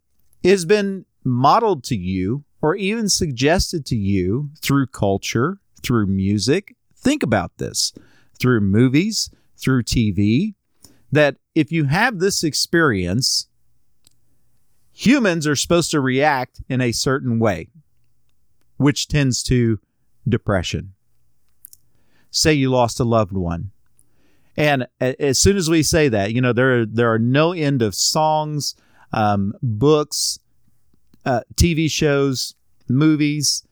has 0.45 0.65
been 0.65 1.07
modeled 1.25 1.83
to 1.85 1.97
you 1.97 2.45
or 2.61 2.75
even 2.75 3.09
suggested 3.09 3.87
to 3.87 3.97
you 3.97 4.51
through 4.61 4.89
culture, 4.89 5.59
through 5.83 6.07
music. 6.07 6.75
Think 6.97 7.23
about 7.23 7.53
this 7.59 7.93
through 8.39 8.61
movies, 8.61 9.31
through 9.57 9.85
TV, 9.85 10.55
that 11.13 11.37
if 11.55 11.73
you 11.73 11.85
have 11.85 12.19
this 12.19 12.43
experience, 12.43 13.49
humans 14.93 15.47
are 15.47 15.57
supposed 15.57 15.91
to 15.93 16.01
react 16.01 16.63
in 16.69 16.81
a 16.81 16.93
certain 16.93 17.39
way, 17.39 17.69
which 18.77 19.09
tends 19.09 19.43
to 19.45 19.79
depression. 20.29 20.93
Say 22.31 22.55
you 22.55 22.71
lost 22.71 23.01
a 23.01 23.05
loved 23.05 23.33
one. 23.33 23.71
And 24.57 24.87
as 25.01 25.39
soon 25.39 25.57
as 25.57 25.69
we 25.69 25.83
say 25.83 26.09
that, 26.09 26.33
you 26.33 26.41
know, 26.41 26.53
there 26.53 26.81
are, 26.81 26.87
there 26.87 27.13
are 27.13 27.19
no 27.19 27.53
end 27.53 27.83
of 27.83 27.95
songs, 27.95 28.75
um, 29.13 29.53
books, 29.63 30.39
uh, 31.27 31.41
TV 31.55 31.91
shows, 31.91 32.55
movies, 32.89 33.67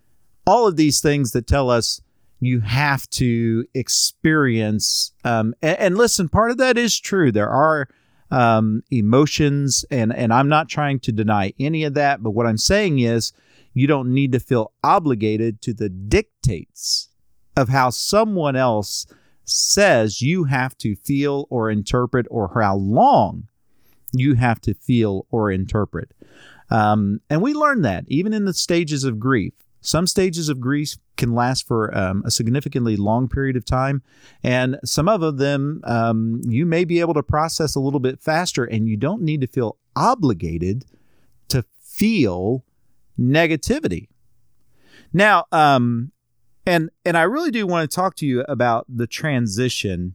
all 0.47 0.66
of 0.66 0.76
these 0.76 1.00
things 1.00 1.33
that 1.33 1.47
tell 1.47 1.71
us 1.71 2.02
you 2.47 2.61
have 2.61 3.09
to 3.11 3.67
experience. 3.75 5.13
Um, 5.25 5.55
and, 5.63 5.79
and, 5.79 5.99
listen, 5.99 6.29
part 6.29 6.51
of 6.51 6.59
that 6.59 6.77
is 6.77 6.99
true. 6.99 7.33
There 7.33 7.51
are 7.51 7.89
um, 8.31 8.83
emotions, 8.91 9.85
and 9.91 10.15
and 10.15 10.33
I'm 10.33 10.49
not 10.49 10.69
trying 10.69 11.01
to 11.01 11.13
deny 11.13 11.53
any 11.59 11.85
of 11.85 11.95
that. 11.95 12.23
But 12.23 12.31
what 12.31 12.47
I'm 12.47 12.59
saying 12.59 12.99
is, 12.99 13.33
you 13.73 13.87
don't 13.87 14.13
need 14.13 14.33
to 14.33 14.41
feel 14.41 14.73
obligated 14.83 15.61
to 15.63 15.75
the 15.75 15.89
dictates 15.89 17.09
of 17.57 17.69
how 17.69 17.91
someone 17.91 18.57
else 18.57 19.07
says 19.45 20.23
you 20.23 20.45
have 20.45 20.77
to 20.79 20.97
feel 20.97 21.47
or 21.51 21.71
interpret, 21.71 22.27
or 22.31 22.51
how 22.55 22.77
long 22.77 23.49
you 24.13 24.35
have 24.35 24.61
to 24.63 24.75
feel 24.75 25.27
or 25.31 25.51
interpret. 25.51 26.13
Um, 26.71 27.21
and 27.29 27.43
we 27.43 27.53
learn 27.53 27.83
that 27.83 28.05
even 28.09 28.33
in 28.33 28.45
the 28.45 28.55
stages 28.55 29.05
of 29.05 29.21
grief. 29.21 29.53
Some 29.85 30.07
stages 30.07 30.49
of 30.49 30.61
grief 30.61 30.97
can 31.19 31.35
last 31.35 31.69
for 31.69 31.95
um, 31.97 32.23
a 32.25 32.31
significantly 32.31 32.97
long 32.97 33.29
period 33.29 33.55
of 33.55 33.67
time, 33.67 34.03
and 34.43 34.79
some 34.83 35.09
of 35.09 35.37
them 35.37 35.83
um, 35.85 36.41
you 36.43 36.64
may 36.64 36.87
be 36.87 37.00
able 37.00 37.12
to 37.12 37.23
process 37.23 37.75
a 37.75 37.81
little 37.81 38.00
bit 38.00 38.19
faster, 38.19 38.64
and 38.64 38.88
you 38.88 38.97
don't 38.97 39.21
need 39.21 39.43
to 39.43 39.47
feel 39.47 39.76
obligated 39.95 40.87
to 41.49 41.62
feel 41.83 42.64
negativity. 43.21 44.09
Now, 45.12 45.45
um, 45.53 46.12
and 46.64 46.88
and 47.05 47.19
I 47.19 47.25
really 47.25 47.50
do 47.50 47.67
want 47.67 47.88
to 47.88 47.95
talk 47.95 48.17
to 48.17 48.26
you 48.26 48.41
about 48.49 48.87
the 48.88 49.07
transition 49.07 50.14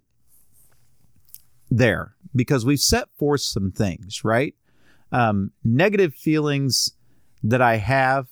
there 1.69 2.15
because 2.35 2.65
we've 2.65 2.79
set 2.79 3.07
forth 3.19 3.41
some 3.41 3.71
things, 3.71 4.23
right? 4.23 4.55
Um, 5.11 5.51
negative 5.63 6.15
feelings 6.15 6.93
that 7.43 7.61
I 7.61 7.75
have 7.77 8.29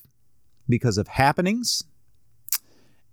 because 0.68 0.98
of 0.98 1.08
happenings 1.08 1.84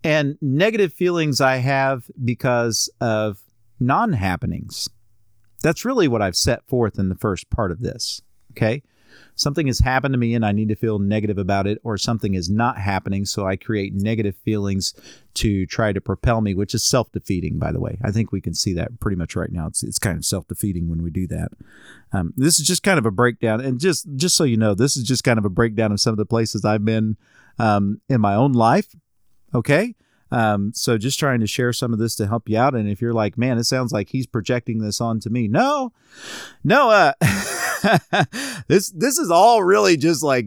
and 0.04 0.36
negative 0.42 0.92
feelings 0.92 1.40
I 1.40 1.56
have 1.56 2.10
because 2.22 2.90
of 3.00 3.38
non 3.80 4.12
happenings. 4.12 4.88
That's 5.62 5.84
really 5.84 6.06
what 6.06 6.20
I've 6.20 6.36
set 6.36 6.62
forth 6.68 6.98
in 6.98 7.08
the 7.08 7.14
first 7.14 7.48
part 7.48 7.72
of 7.72 7.80
this. 7.80 8.20
Okay. 8.52 8.82
Something 9.36 9.68
has 9.68 9.80
happened 9.80 10.12
to 10.12 10.18
me 10.18 10.34
and 10.34 10.44
I 10.44 10.52
need 10.52 10.68
to 10.68 10.76
feel 10.76 10.98
negative 10.98 11.38
about 11.38 11.66
it, 11.66 11.78
or 11.82 11.96
something 11.96 12.34
is 12.34 12.50
not 12.50 12.78
happening. 12.78 13.24
So 13.24 13.46
I 13.46 13.56
create 13.56 13.94
negative 13.94 14.36
feelings 14.44 14.92
to 15.34 15.66
try 15.66 15.92
to 15.92 16.00
propel 16.00 16.40
me, 16.40 16.54
which 16.54 16.74
is 16.74 16.84
self 16.84 17.10
defeating, 17.10 17.58
by 17.58 17.72
the 17.72 17.80
way. 17.80 17.98
I 18.02 18.10
think 18.10 18.30
we 18.30 18.40
can 18.40 18.54
see 18.54 18.74
that 18.74 19.00
pretty 19.00 19.16
much 19.16 19.34
right 19.34 19.50
now. 19.50 19.66
It's, 19.66 19.82
it's 19.82 19.98
kind 19.98 20.16
of 20.16 20.24
self 20.24 20.46
defeating 20.46 20.88
when 20.88 21.02
we 21.02 21.10
do 21.10 21.26
that. 21.28 21.48
Um, 22.12 22.34
this 22.36 22.60
is 22.60 22.66
just 22.66 22.82
kind 22.82 22.98
of 22.98 23.06
a 23.06 23.10
breakdown. 23.10 23.60
And 23.60 23.80
just, 23.80 24.06
just 24.16 24.36
so 24.36 24.44
you 24.44 24.56
know, 24.56 24.74
this 24.74 24.96
is 24.96 25.04
just 25.04 25.24
kind 25.24 25.38
of 25.38 25.44
a 25.44 25.50
breakdown 25.50 25.90
of 25.90 26.00
some 26.00 26.12
of 26.12 26.18
the 26.18 26.26
places 26.26 26.64
I've 26.64 26.84
been 26.84 27.16
um, 27.58 28.00
in 28.08 28.20
my 28.20 28.34
own 28.34 28.52
life. 28.52 28.88
Okay. 29.54 29.94
Um, 30.30 30.72
so 30.74 30.98
just 30.98 31.18
trying 31.18 31.40
to 31.40 31.46
share 31.46 31.72
some 31.72 31.92
of 31.92 31.98
this 31.98 32.16
to 32.16 32.26
help 32.26 32.48
you 32.48 32.58
out. 32.58 32.74
And 32.74 32.88
if 32.88 33.00
you're 33.00 33.12
like, 33.12 33.38
man, 33.38 33.56
it 33.58 33.64
sounds 33.64 33.92
like 33.92 34.08
he's 34.08 34.26
projecting 34.26 34.78
this 34.78 35.00
onto 35.00 35.30
me. 35.30 35.46
No, 35.46 35.92
no, 36.64 36.90
uh, 36.90 37.12
this, 38.68 38.90
this 38.90 39.18
is 39.18 39.30
all 39.30 39.62
really 39.62 39.96
just 39.96 40.24
like 40.24 40.46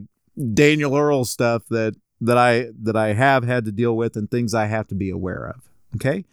Daniel 0.53 0.95
Earl 0.97 1.23
stuff 1.23 1.63
that, 1.69 1.95
that 2.19 2.37
I, 2.37 2.67
that 2.81 2.97
I 2.97 3.13
have 3.13 3.43
had 3.45 3.63
to 3.65 3.71
deal 3.71 3.95
with 3.95 4.17
and 4.17 4.29
things 4.29 4.53
I 4.53 4.65
have 4.65 4.87
to 4.87 4.95
be 4.95 5.09
aware 5.09 5.53
of. 5.55 5.69
Okay. 5.95 6.25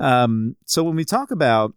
Um, 0.00 0.56
so 0.64 0.82
when 0.82 0.96
we 0.96 1.04
talk 1.04 1.30
about, 1.30 1.74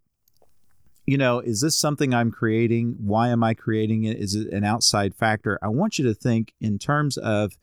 you 1.06 1.18
know, 1.18 1.40
is 1.40 1.62
this 1.62 1.76
something 1.76 2.14
I'm 2.14 2.32
creating? 2.32 2.96
Why 3.00 3.30
am 3.30 3.44
I 3.44 3.54
creating 3.54 4.06
it? 4.06 4.18
Is 4.18 4.34
it 4.34 4.52
an 4.54 4.64
outside 4.64 5.14
factor? 5.14 5.60
I 5.62 5.68
want 5.68 6.00
you 6.00 6.06
to 6.06 6.14
think 6.14 6.54
in 6.62 6.80
terms 6.80 7.18
of, 7.18 7.58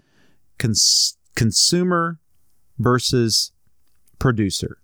cons- 0.59 1.17
consumer 1.35 2.19
versus 2.79 3.53
producer. 4.19 4.79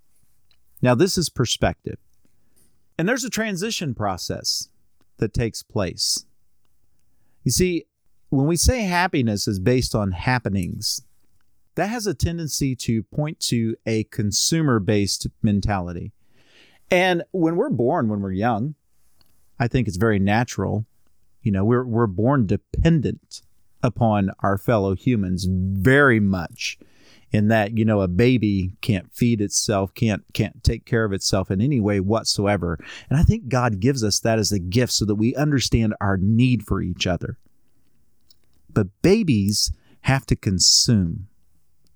Now, 0.83 0.95
this 0.95 1.16
is 1.16 1.28
perspective. 1.28 1.99
And 2.99 3.09
there's 3.09 3.25
a 3.25 3.31
transition 3.31 3.95
process 3.95 4.69
that 5.19 5.35
takes 5.35 5.62
place. 5.62 6.26
You 7.43 7.50
see, 7.50 7.87
when 8.31 8.47
we 8.47 8.57
say 8.57 8.83
happiness 8.83 9.47
is 9.47 9.59
based 9.59 9.95
on 9.95 10.12
happenings, 10.12 11.02
that 11.76 11.88
has 11.88 12.07
a 12.07 12.14
tendency 12.14 12.76
to 12.76 13.02
point 13.02 13.40
to 13.40 13.76
a 13.87 14.04
consumer 14.04 14.78
based 14.78 15.26
mentality. 15.43 16.12
And 16.90 17.25
when 17.33 17.57
we're 17.57 17.71
born, 17.71 18.09
when 18.09 18.21
we're 18.21 18.33
young, 18.33 18.75
I 19.59 19.69
think 19.69 19.88
it's 19.88 19.97
very 19.97 20.19
natural. 20.19 20.87
You 21.43 21.52
know, 21.52 21.64
we're, 21.64 21.85
we're 21.85 22.07
born 22.07 22.47
dependent 22.47 23.43
upon 23.85 24.31
our 24.41 24.59
fellow 24.59 24.95
humans 24.95 25.47
very 25.49 26.19
much 26.19 26.79
in 27.31 27.49
that 27.49 27.76
you 27.76 27.85
know 27.85 28.00
a 28.00 28.09
baby 28.09 28.76
can't 28.81 29.12
feed 29.12 29.41
itself 29.41 29.93
can't 29.95 30.25
can't 30.33 30.62
take 30.62 30.85
care 30.85 31.05
of 31.05 31.12
itself 31.12 31.50
in 31.50 31.61
any 31.61 31.81
way 31.81 32.00
whatsoever. 32.00 32.79
And 33.11 33.19
i 33.19 33.23
think 33.23 33.49
god 33.49 33.81
gives 33.81 34.03
us 34.03 34.21
that 34.21 34.38
as 34.38 34.53
a 34.53 34.59
gift 34.59 34.93
so 34.93 35.05
that 35.05 35.17
we 35.17 35.35
understand 35.35 35.95
our 36.00 36.17
need 36.17 36.62
for 36.64 36.81
each 36.81 37.07
other. 37.07 37.38
But 38.73 38.88
babies 39.03 39.73
have 40.03 40.26
to 40.26 40.37
consume. 40.37 41.26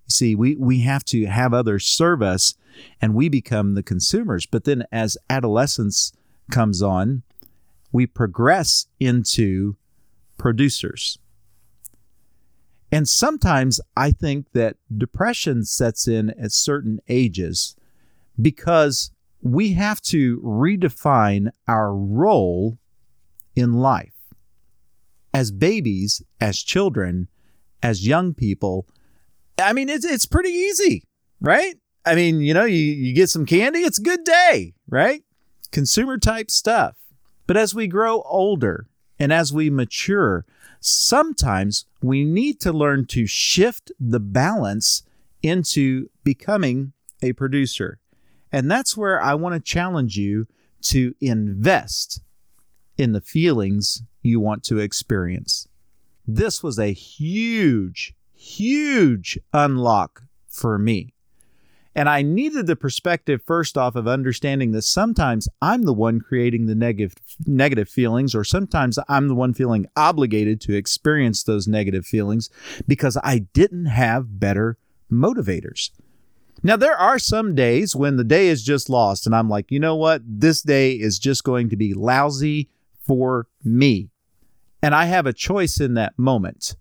You 0.06 0.10
see 0.10 0.34
we 0.34 0.56
we 0.56 0.80
have 0.80 1.04
to 1.06 1.26
have 1.26 1.54
others 1.54 1.86
serve 1.86 2.20
us 2.20 2.54
and 3.00 3.14
we 3.14 3.28
become 3.28 3.74
the 3.74 3.82
consumers. 3.82 4.44
But 4.44 4.64
then 4.64 4.84
as 4.92 5.16
adolescence 5.30 6.12
comes 6.50 6.82
on 6.82 7.22
we 7.92 8.06
progress 8.06 8.86
into 9.00 9.76
producers 10.36 11.18
and 12.90 13.08
sometimes 13.08 13.80
I 13.96 14.12
think 14.12 14.52
that 14.52 14.76
depression 14.96 15.64
sets 15.64 16.08
in 16.08 16.30
at 16.30 16.52
certain 16.52 17.00
ages 17.08 17.76
because 18.40 19.10
we 19.42 19.74
have 19.74 20.00
to 20.02 20.40
redefine 20.40 21.50
our 21.66 21.94
role 21.94 22.78
in 23.54 23.74
life. 23.74 24.14
As 25.34 25.50
babies, 25.50 26.22
as 26.40 26.62
children, 26.62 27.28
as 27.82 28.06
young 28.06 28.32
people, 28.34 28.86
I 29.58 29.72
mean, 29.72 29.88
it's, 29.88 30.04
it's 30.04 30.26
pretty 30.26 30.50
easy, 30.50 31.04
right? 31.40 31.76
I 32.06 32.14
mean, 32.14 32.40
you 32.40 32.54
know, 32.54 32.64
you, 32.64 32.78
you 32.78 33.12
get 33.12 33.28
some 33.28 33.44
candy, 33.44 33.80
it's 33.80 33.98
a 33.98 34.02
good 34.02 34.24
day, 34.24 34.74
right? 34.88 35.22
Consumer 35.72 36.16
type 36.16 36.50
stuff. 36.50 36.96
But 37.46 37.56
as 37.56 37.74
we 37.74 37.86
grow 37.86 38.22
older 38.22 38.86
and 39.18 39.32
as 39.32 39.52
we 39.52 39.68
mature, 39.68 40.46
sometimes 40.80 41.86
we 42.02 42.24
need 42.24 42.60
to 42.60 42.72
learn 42.72 43.06
to 43.06 43.26
shift 43.26 43.92
the 43.98 44.20
balance 44.20 45.02
into 45.42 46.10
becoming 46.24 46.92
a 47.22 47.32
producer. 47.32 47.98
And 48.52 48.70
that's 48.70 48.96
where 48.96 49.22
I 49.22 49.34
want 49.34 49.54
to 49.54 49.60
challenge 49.60 50.16
you 50.16 50.46
to 50.82 51.14
invest 51.20 52.22
in 52.96 53.12
the 53.12 53.20
feelings 53.20 54.02
you 54.22 54.40
want 54.40 54.62
to 54.64 54.78
experience. 54.78 55.68
This 56.26 56.62
was 56.62 56.78
a 56.78 56.92
huge, 56.92 58.14
huge 58.34 59.38
unlock 59.52 60.22
for 60.46 60.78
me. 60.78 61.14
And 61.98 62.08
I 62.08 62.22
needed 62.22 62.68
the 62.68 62.76
perspective 62.76 63.42
first 63.44 63.76
off 63.76 63.96
of 63.96 64.06
understanding 64.06 64.70
that 64.70 64.82
sometimes 64.82 65.48
I'm 65.60 65.82
the 65.82 65.92
one 65.92 66.20
creating 66.20 66.66
the 66.66 66.76
negative 66.76 67.16
negative 67.44 67.88
feelings 67.88 68.36
or 68.36 68.44
sometimes 68.44 69.00
I'm 69.08 69.26
the 69.26 69.34
one 69.34 69.52
feeling 69.52 69.84
obligated 69.96 70.60
to 70.60 70.76
experience 70.76 71.42
those 71.42 71.66
negative 71.66 72.06
feelings 72.06 72.50
because 72.86 73.18
I 73.24 73.40
didn't 73.52 73.86
have 73.86 74.38
better 74.38 74.78
motivators. 75.10 75.90
Now, 76.62 76.76
there 76.76 76.96
are 76.96 77.18
some 77.18 77.56
days 77.56 77.96
when 77.96 78.16
the 78.16 78.22
day 78.22 78.46
is 78.46 78.62
just 78.62 78.88
lost, 78.88 79.26
and 79.26 79.34
I'm 79.34 79.48
like, 79.48 79.72
you 79.72 79.80
know 79.80 79.96
what? 79.96 80.22
This 80.24 80.62
day 80.62 80.92
is 80.92 81.18
just 81.18 81.42
going 81.42 81.68
to 81.70 81.76
be 81.76 81.94
lousy 81.94 82.68
for 83.00 83.48
me. 83.64 84.10
And 84.84 84.94
I 84.94 85.06
have 85.06 85.26
a 85.26 85.32
choice 85.32 85.80
in 85.80 85.94
that 85.94 86.16
moment. 86.16 86.76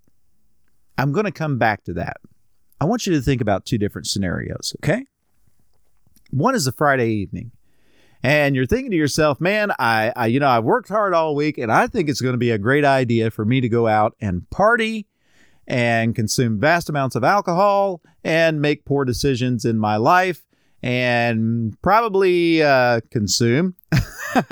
I'm 0.95 1.11
going 1.11 1.25
to 1.25 1.31
come 1.31 1.57
back 1.57 1.85
to 1.85 1.93
that. 1.93 2.17
I 2.79 2.85
want 2.85 3.07
you 3.07 3.13
to 3.13 3.21
think 3.21 3.41
about 3.41 3.65
two 3.65 3.77
different 3.77 4.07
scenarios, 4.07 4.75
okay? 4.79 5.05
One 6.31 6.55
is 6.55 6.67
a 6.67 6.71
Friday 6.71 7.09
evening, 7.11 7.51
and 8.21 8.55
you're 8.55 8.65
thinking 8.65 8.91
to 8.91 8.97
yourself, 8.97 9.41
man, 9.41 9.71
I, 9.79 10.11
I 10.15 10.27
you 10.27 10.39
know, 10.39 10.49
I've 10.49 10.63
worked 10.63 10.89
hard 10.89 11.13
all 11.13 11.35
week, 11.35 11.57
and 11.57 11.71
I 11.71 11.87
think 11.87 12.09
it's 12.09 12.21
going 12.21 12.33
to 12.33 12.39
be 12.39 12.51
a 12.51 12.57
great 12.57 12.85
idea 12.85 13.31
for 13.31 13.45
me 13.45 13.61
to 13.61 13.69
go 13.69 13.87
out 13.87 14.15
and 14.19 14.49
party 14.49 15.07
and 15.67 16.15
consume 16.15 16.59
vast 16.59 16.89
amounts 16.89 17.15
of 17.15 17.23
alcohol 17.23 18.01
and 18.23 18.61
make 18.61 18.85
poor 18.85 19.05
decisions 19.05 19.65
in 19.65 19.77
my 19.77 19.97
life 19.97 20.45
and 20.81 21.75
probably 21.81 22.61
uh, 22.61 23.01
consume 23.11 23.75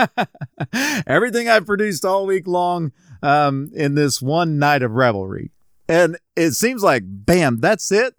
everything 1.07 1.47
I've 1.47 1.65
produced 1.65 2.03
all 2.03 2.25
week 2.25 2.47
long 2.47 2.91
um, 3.21 3.69
in 3.73 3.95
this 3.95 4.21
one 4.21 4.59
night 4.59 4.81
of 4.81 4.91
revelry. 4.91 5.51
And 5.87 6.17
it 6.35 6.51
seems 6.51 6.83
like, 6.83 7.03
bam, 7.05 7.59
that's 7.59 7.91
it. 7.91 8.15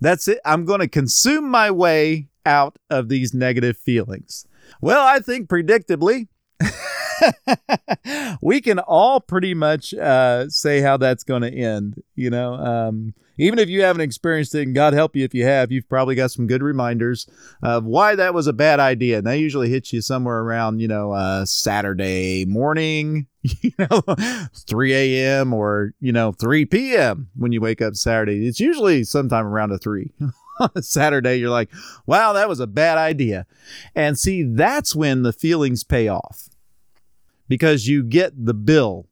That's 0.00 0.28
it. 0.28 0.38
I'm 0.44 0.64
going 0.64 0.80
to 0.80 0.88
consume 0.88 1.48
my 1.50 1.70
way 1.70 2.28
out 2.44 2.78
of 2.90 3.08
these 3.08 3.32
negative 3.32 3.76
feelings. 3.76 4.46
Well, 4.80 5.04
I 5.04 5.20
think 5.20 5.48
predictably, 5.48 6.28
we 8.40 8.60
can 8.60 8.78
all 8.78 9.20
pretty 9.20 9.54
much 9.54 9.94
uh, 9.94 10.48
say 10.48 10.80
how 10.80 10.96
that's 10.96 11.24
going 11.24 11.42
to 11.42 11.52
end. 11.52 12.02
You 12.14 12.30
know, 12.30 12.54
um, 12.54 13.14
even 13.38 13.58
if 13.58 13.68
you 13.68 13.82
haven't 13.82 14.02
experienced 14.02 14.54
it, 14.54 14.62
and 14.62 14.74
God 14.74 14.92
help 14.94 15.16
you 15.16 15.24
if 15.24 15.34
you 15.34 15.44
have, 15.44 15.70
you've 15.72 15.88
probably 15.88 16.14
got 16.14 16.30
some 16.30 16.46
good 16.46 16.62
reminders 16.62 17.26
of 17.62 17.84
why 17.84 18.14
that 18.14 18.34
was 18.34 18.46
a 18.46 18.52
bad 18.52 18.80
idea. 18.80 19.18
And 19.18 19.26
that 19.26 19.38
usually 19.38 19.68
hits 19.68 19.92
you 19.92 20.00
somewhere 20.00 20.40
around, 20.40 20.80
you 20.80 20.88
know, 20.88 21.12
uh, 21.12 21.44
Saturday 21.44 22.44
morning, 22.46 23.26
you 23.62 23.72
know, 23.78 24.02
3 24.54 24.94
a.m. 24.94 25.52
or, 25.52 25.92
you 26.00 26.12
know, 26.12 26.32
3 26.32 26.64
p.m. 26.66 27.28
when 27.36 27.52
you 27.52 27.60
wake 27.60 27.82
up 27.82 27.94
Saturday. 27.94 28.46
It's 28.46 28.60
usually 28.60 29.04
sometime 29.04 29.46
around 29.46 29.72
a 29.72 29.78
3. 29.78 30.12
Saturday, 30.80 31.36
you're 31.36 31.50
like, 31.50 31.70
wow, 32.06 32.32
that 32.32 32.48
was 32.48 32.60
a 32.60 32.66
bad 32.66 32.98
idea. 32.98 33.46
And 33.94 34.18
see, 34.18 34.42
that's 34.42 34.94
when 34.94 35.22
the 35.22 35.32
feelings 35.32 35.84
pay 35.84 36.08
off 36.08 36.48
because 37.48 37.86
you 37.86 38.02
get 38.02 38.46
the 38.46 38.54
bill 38.54 39.06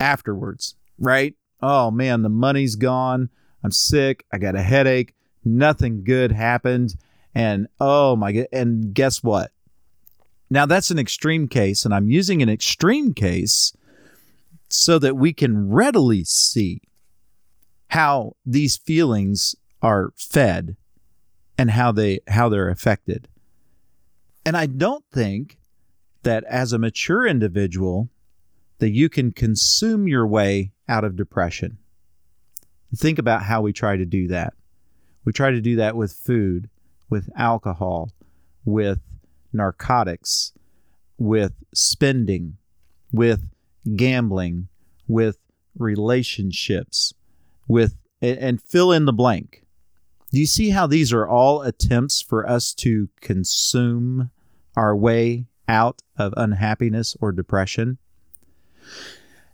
afterwards, 0.00 0.74
right? 0.98 1.34
Oh 1.62 1.90
man, 1.90 2.22
the 2.22 2.28
money's 2.28 2.76
gone. 2.76 3.30
I'm 3.62 3.70
sick. 3.70 4.24
I 4.32 4.38
got 4.38 4.56
a 4.56 4.62
headache. 4.62 5.14
Nothing 5.44 6.04
good 6.04 6.32
happened. 6.32 6.94
And 7.34 7.68
oh 7.80 8.16
my 8.16 8.32
god, 8.32 8.46
and 8.52 8.94
guess 8.94 9.22
what? 9.22 9.50
Now 10.54 10.66
that's 10.66 10.92
an 10.92 11.00
extreme 11.00 11.48
case, 11.48 11.84
and 11.84 11.92
I'm 11.92 12.08
using 12.08 12.40
an 12.40 12.48
extreme 12.48 13.12
case 13.12 13.76
so 14.68 15.00
that 15.00 15.16
we 15.16 15.32
can 15.32 15.68
readily 15.68 16.22
see 16.22 16.80
how 17.88 18.36
these 18.46 18.76
feelings 18.76 19.56
are 19.82 20.12
fed 20.16 20.76
and 21.58 21.72
how 21.72 21.90
they 21.90 22.20
how 22.28 22.48
they're 22.48 22.68
affected. 22.68 23.26
And 24.46 24.56
I 24.56 24.66
don't 24.66 25.04
think 25.12 25.58
that 26.22 26.44
as 26.44 26.72
a 26.72 26.78
mature 26.78 27.26
individual 27.26 28.08
that 28.78 28.90
you 28.90 29.08
can 29.08 29.32
consume 29.32 30.06
your 30.06 30.24
way 30.24 30.70
out 30.88 31.02
of 31.02 31.16
depression. 31.16 31.78
Think 32.94 33.18
about 33.18 33.42
how 33.42 33.60
we 33.60 33.72
try 33.72 33.96
to 33.96 34.06
do 34.06 34.28
that. 34.28 34.54
We 35.24 35.32
try 35.32 35.50
to 35.50 35.60
do 35.60 35.74
that 35.76 35.96
with 35.96 36.12
food, 36.12 36.70
with 37.10 37.28
alcohol, 37.34 38.12
with 38.64 39.00
narcotics, 39.54 40.52
with 41.18 41.52
spending, 41.72 42.56
with 43.12 43.48
gambling, 43.96 44.68
with 45.06 45.38
relationships, 45.78 47.14
with 47.68 47.96
and 48.20 48.60
fill 48.62 48.90
in 48.90 49.04
the 49.04 49.12
blank. 49.12 49.64
Do 50.32 50.40
you 50.40 50.46
see 50.46 50.70
how 50.70 50.86
these 50.86 51.12
are 51.12 51.28
all 51.28 51.62
attempts 51.62 52.20
for 52.20 52.48
us 52.48 52.74
to 52.74 53.08
consume 53.20 54.30
our 54.76 54.96
way 54.96 55.46
out 55.68 56.02
of 56.16 56.34
unhappiness 56.36 57.16
or 57.20 57.32
depression. 57.32 57.98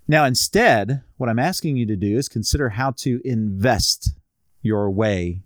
Now, 0.08 0.24
instead, 0.24 1.02
what 1.16 1.28
I'm 1.28 1.38
asking 1.38 1.76
you 1.76 1.86
to 1.86 1.96
do 1.96 2.16
is 2.18 2.28
consider 2.28 2.70
how 2.70 2.92
to 2.92 3.20
invest 3.24 4.14
your 4.62 4.90
way 4.90 5.42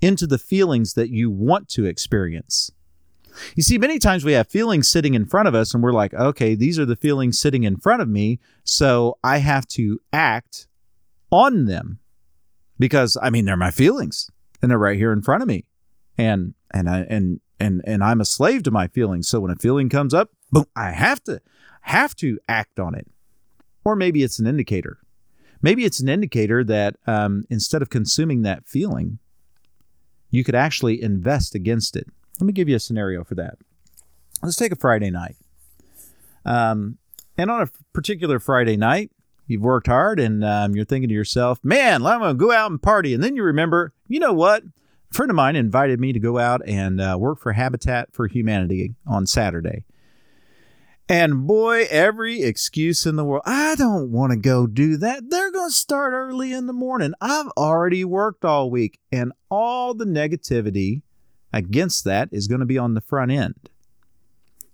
into 0.00 0.26
the 0.26 0.38
feelings 0.38 0.94
that 0.94 1.10
you 1.10 1.30
want 1.30 1.68
to 1.70 1.84
experience. 1.84 2.72
You 3.54 3.62
see, 3.62 3.78
many 3.78 3.98
times 3.98 4.24
we 4.24 4.32
have 4.32 4.48
feelings 4.48 4.88
sitting 4.88 5.14
in 5.14 5.26
front 5.26 5.48
of 5.48 5.54
us, 5.54 5.74
and 5.74 5.82
we're 5.82 5.92
like, 5.92 6.14
okay, 6.14 6.54
these 6.54 6.78
are 6.78 6.86
the 6.86 6.96
feelings 6.96 7.38
sitting 7.38 7.64
in 7.64 7.76
front 7.76 8.02
of 8.02 8.08
me, 8.08 8.38
so 8.64 9.18
I 9.22 9.38
have 9.38 9.66
to 9.68 10.00
act 10.12 10.68
on 11.30 11.66
them 11.66 11.98
because 12.78 13.16
I 13.20 13.30
mean 13.30 13.44
they're 13.44 13.56
my 13.56 13.70
feelings 13.70 14.30
and 14.62 14.70
they're 14.70 14.78
right 14.78 14.96
here 14.96 15.12
in 15.12 15.22
front 15.22 15.42
of 15.42 15.48
me, 15.48 15.64
and 16.16 16.54
and 16.72 16.88
I 16.88 17.00
and 17.00 17.40
and 17.60 17.82
and 17.86 18.02
I'm 18.02 18.20
a 18.20 18.24
slave 18.24 18.62
to 18.64 18.70
my 18.70 18.88
feelings. 18.88 19.28
So 19.28 19.40
when 19.40 19.50
a 19.50 19.56
feeling 19.56 19.88
comes 19.88 20.14
up, 20.14 20.30
boom, 20.50 20.66
I 20.76 20.90
have 20.90 21.22
to 21.24 21.40
have 21.82 22.14
to 22.16 22.38
act 22.48 22.80
on 22.80 22.94
it. 22.94 23.06
Or 23.84 23.94
maybe 23.94 24.22
it's 24.22 24.38
an 24.38 24.46
indicator. 24.46 24.98
Maybe 25.62 25.84
it's 25.84 26.00
an 26.00 26.08
indicator 26.08 26.64
that 26.64 26.96
um, 27.06 27.44
instead 27.48 27.82
of 27.82 27.90
consuming 27.90 28.42
that 28.42 28.66
feeling, 28.66 29.18
you 30.30 30.44
could 30.44 30.54
actually 30.54 31.00
invest 31.00 31.54
against 31.54 31.96
it. 31.96 32.08
Let 32.40 32.46
me 32.46 32.52
give 32.52 32.68
you 32.68 32.76
a 32.76 32.80
scenario 32.80 33.24
for 33.24 33.34
that. 33.36 33.58
Let's 34.42 34.56
take 34.56 34.72
a 34.72 34.76
Friday 34.76 35.10
night. 35.10 35.36
Um, 36.44 36.98
and 37.38 37.50
on 37.50 37.62
a 37.62 37.70
particular 37.92 38.38
Friday 38.38 38.76
night, 38.76 39.10
you've 39.46 39.62
worked 39.62 39.86
hard 39.86 40.20
and 40.20 40.44
um, 40.44 40.74
you're 40.74 40.84
thinking 40.84 41.08
to 41.08 41.14
yourself, 41.14 41.58
man, 41.62 42.04
I'm 42.04 42.20
going 42.20 42.36
to 42.36 42.38
go 42.38 42.52
out 42.52 42.70
and 42.70 42.80
party. 42.80 43.14
And 43.14 43.22
then 43.22 43.36
you 43.36 43.42
remember, 43.42 43.92
you 44.08 44.20
know 44.20 44.32
what? 44.32 44.62
A 45.10 45.14
friend 45.14 45.30
of 45.30 45.36
mine 45.36 45.56
invited 45.56 46.00
me 46.00 46.12
to 46.12 46.18
go 46.18 46.38
out 46.38 46.60
and 46.66 47.00
uh, 47.00 47.16
work 47.18 47.40
for 47.40 47.52
Habitat 47.52 48.12
for 48.12 48.26
Humanity 48.26 48.94
on 49.06 49.26
Saturday. 49.26 49.84
And 51.08 51.46
boy, 51.46 51.86
every 51.88 52.42
excuse 52.42 53.06
in 53.06 53.14
the 53.14 53.24
world. 53.24 53.44
I 53.46 53.76
don't 53.76 54.10
want 54.10 54.32
to 54.32 54.36
go 54.36 54.66
do 54.66 54.96
that. 54.96 55.30
They're 55.30 55.52
going 55.52 55.70
to 55.70 55.74
start 55.74 56.12
early 56.12 56.52
in 56.52 56.66
the 56.66 56.72
morning. 56.72 57.12
I've 57.20 57.46
already 57.56 58.04
worked 58.04 58.44
all 58.44 58.70
week. 58.70 58.98
And 59.12 59.32
all 59.48 59.94
the 59.94 60.04
negativity 60.04 61.02
against 61.56 62.04
that 62.04 62.28
is 62.32 62.48
going 62.48 62.60
to 62.60 62.66
be 62.66 62.78
on 62.78 62.94
the 62.94 63.00
front 63.00 63.30
end. 63.30 63.70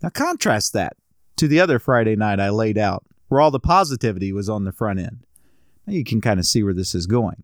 Now, 0.02 0.10
contrast 0.10 0.72
that 0.72 0.96
to 1.36 1.48
the 1.48 1.60
other 1.60 1.78
Friday 1.78 2.16
night 2.16 2.40
I 2.40 2.50
laid 2.50 2.76
out, 2.76 3.04
where 3.28 3.40
all 3.40 3.50
the 3.50 3.60
positivity 3.60 4.32
was 4.32 4.48
on 4.48 4.64
the 4.64 4.72
front 4.72 4.98
end. 4.98 5.24
Now 5.86 5.94
you 5.94 6.04
can 6.04 6.20
kind 6.20 6.38
of 6.38 6.46
see 6.46 6.62
where 6.62 6.74
this 6.74 6.94
is 6.94 7.06
going. 7.06 7.42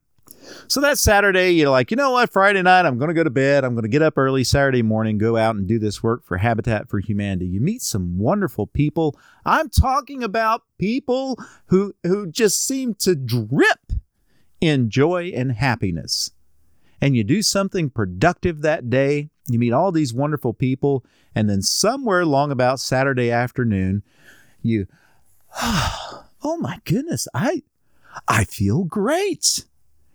So 0.66 0.80
that 0.80 0.98
Saturday, 0.98 1.50
you're 1.50 1.70
like, 1.70 1.90
you 1.90 1.96
know 1.96 2.12
what? 2.12 2.32
Friday 2.32 2.62
night, 2.62 2.86
I'm 2.86 2.98
going 2.98 3.08
to 3.08 3.14
go 3.14 3.24
to 3.24 3.30
bed. 3.30 3.64
I'm 3.64 3.74
going 3.74 3.82
to 3.82 3.88
get 3.88 4.02
up 4.02 4.16
early 4.16 4.44
Saturday 4.44 4.82
morning, 4.82 5.18
go 5.18 5.36
out 5.36 5.56
and 5.56 5.66
do 5.66 5.78
this 5.78 6.02
work 6.02 6.24
for 6.24 6.38
Habitat 6.38 6.88
for 6.88 7.00
Humanity. 7.00 7.46
You 7.46 7.60
meet 7.60 7.82
some 7.82 8.18
wonderful 8.18 8.66
people. 8.66 9.18
I'm 9.44 9.68
talking 9.68 10.22
about 10.22 10.62
people 10.78 11.38
who 11.66 11.94
who 12.02 12.30
just 12.30 12.66
seem 12.66 12.94
to 13.00 13.14
drip 13.14 13.92
in 14.60 14.90
joy 14.90 15.32
and 15.34 15.52
happiness. 15.52 16.30
And 17.00 17.16
you 17.16 17.24
do 17.24 17.42
something 17.42 17.90
productive 17.90 18.62
that 18.62 18.90
day. 18.90 19.30
You 19.48 19.58
meet 19.58 19.72
all 19.72 19.92
these 19.92 20.12
wonderful 20.12 20.52
people, 20.52 21.04
and 21.34 21.48
then 21.48 21.62
somewhere 21.62 22.20
along 22.20 22.50
about 22.50 22.80
Saturday 22.80 23.30
afternoon, 23.30 24.02
you 24.62 24.86
oh 25.62 26.58
my 26.60 26.80
goodness, 26.84 27.28
I 27.34 27.62
I 28.26 28.44
feel 28.44 28.84
great. 28.84 29.64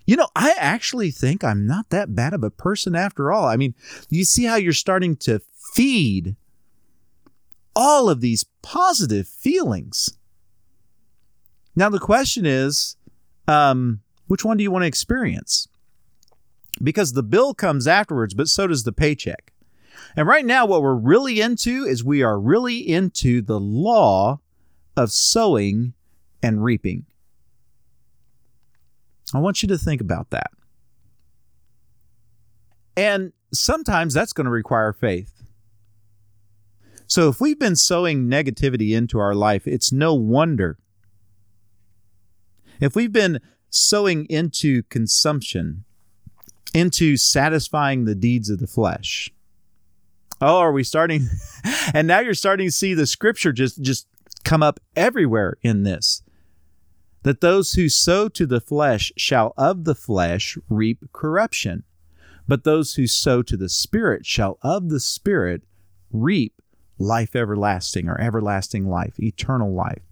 You 0.05 0.17
know, 0.17 0.27
I 0.35 0.53
actually 0.57 1.11
think 1.11 1.43
I'm 1.43 1.65
not 1.65 1.89
that 1.89 2.13
bad 2.13 2.33
of 2.33 2.43
a 2.43 2.51
person 2.51 2.95
after 2.95 3.31
all. 3.31 3.45
I 3.45 3.55
mean, 3.55 3.73
you 4.09 4.25
see 4.25 4.43
how 4.43 4.57
you're 4.57 4.73
starting 4.73 5.15
to 5.17 5.41
feed 5.73 6.35
all 7.75 8.09
of 8.09 8.21
these 8.21 8.45
positive 8.61 9.27
feelings. 9.27 10.17
Now, 11.75 11.89
the 11.89 11.99
question 11.99 12.45
is 12.45 12.97
um, 13.47 14.01
which 14.27 14.43
one 14.43 14.57
do 14.57 14.63
you 14.63 14.71
want 14.71 14.83
to 14.83 14.87
experience? 14.87 15.67
Because 16.81 17.13
the 17.13 17.23
bill 17.23 17.53
comes 17.53 17.87
afterwards, 17.87 18.33
but 18.33 18.47
so 18.47 18.67
does 18.67 18.83
the 18.83 18.91
paycheck. 18.91 19.53
And 20.15 20.27
right 20.27 20.45
now, 20.45 20.65
what 20.65 20.81
we're 20.81 20.95
really 20.95 21.39
into 21.39 21.85
is 21.85 22.03
we 22.03 22.23
are 22.23 22.39
really 22.39 22.77
into 22.77 23.41
the 23.41 23.59
law 23.59 24.39
of 24.95 25.11
sowing 25.11 25.93
and 26.41 26.63
reaping. 26.63 27.05
I 29.33 29.39
want 29.39 29.63
you 29.63 29.69
to 29.69 29.77
think 29.77 30.01
about 30.01 30.29
that. 30.31 30.51
And 32.95 33.33
sometimes 33.51 34.13
that's 34.13 34.33
going 34.33 34.45
to 34.45 34.51
require 34.51 34.93
faith. 34.93 35.43
So 37.07 37.29
if 37.29 37.41
we've 37.41 37.59
been 37.59 37.75
sowing 37.75 38.27
negativity 38.27 38.95
into 38.95 39.19
our 39.19 39.35
life, 39.35 39.67
it's 39.67 39.91
no 39.91 40.13
wonder. 40.13 40.77
If 42.79 42.95
we've 42.95 43.11
been 43.11 43.39
sowing 43.69 44.25
into 44.25 44.83
consumption, 44.83 45.85
into 46.73 47.17
satisfying 47.17 48.05
the 48.05 48.15
deeds 48.15 48.49
of 48.49 48.59
the 48.59 48.67
flesh, 48.67 49.31
oh, 50.41 50.57
are 50.57 50.71
we 50.71 50.83
starting? 50.83 51.27
and 51.93 52.07
now 52.07 52.19
you're 52.19 52.33
starting 52.33 52.67
to 52.67 52.71
see 52.71 52.93
the 52.93 53.07
scripture 53.07 53.51
just 53.51 53.81
just 53.81 54.07
come 54.43 54.61
up 54.61 54.79
everywhere 54.95 55.57
in 55.61 55.83
this 55.83 56.21
that 57.23 57.41
those 57.41 57.73
who 57.73 57.89
sow 57.89 58.27
to 58.27 58.45
the 58.45 58.61
flesh 58.61 59.11
shall 59.17 59.53
of 59.57 59.85
the 59.85 59.95
flesh 59.95 60.57
reap 60.69 60.99
corruption, 61.13 61.83
but 62.47 62.63
those 62.63 62.95
who 62.95 63.07
sow 63.07 63.41
to 63.41 63.57
the 63.57 63.69
Spirit 63.69 64.25
shall 64.25 64.59
of 64.61 64.89
the 64.89 64.99
Spirit 64.99 65.63
reap 66.11 66.61
life 66.99 67.35
everlasting 67.35 68.07
or 68.07 68.19
everlasting 68.19 68.87
life, 68.87 69.19
eternal 69.19 69.73
life. 69.73 70.03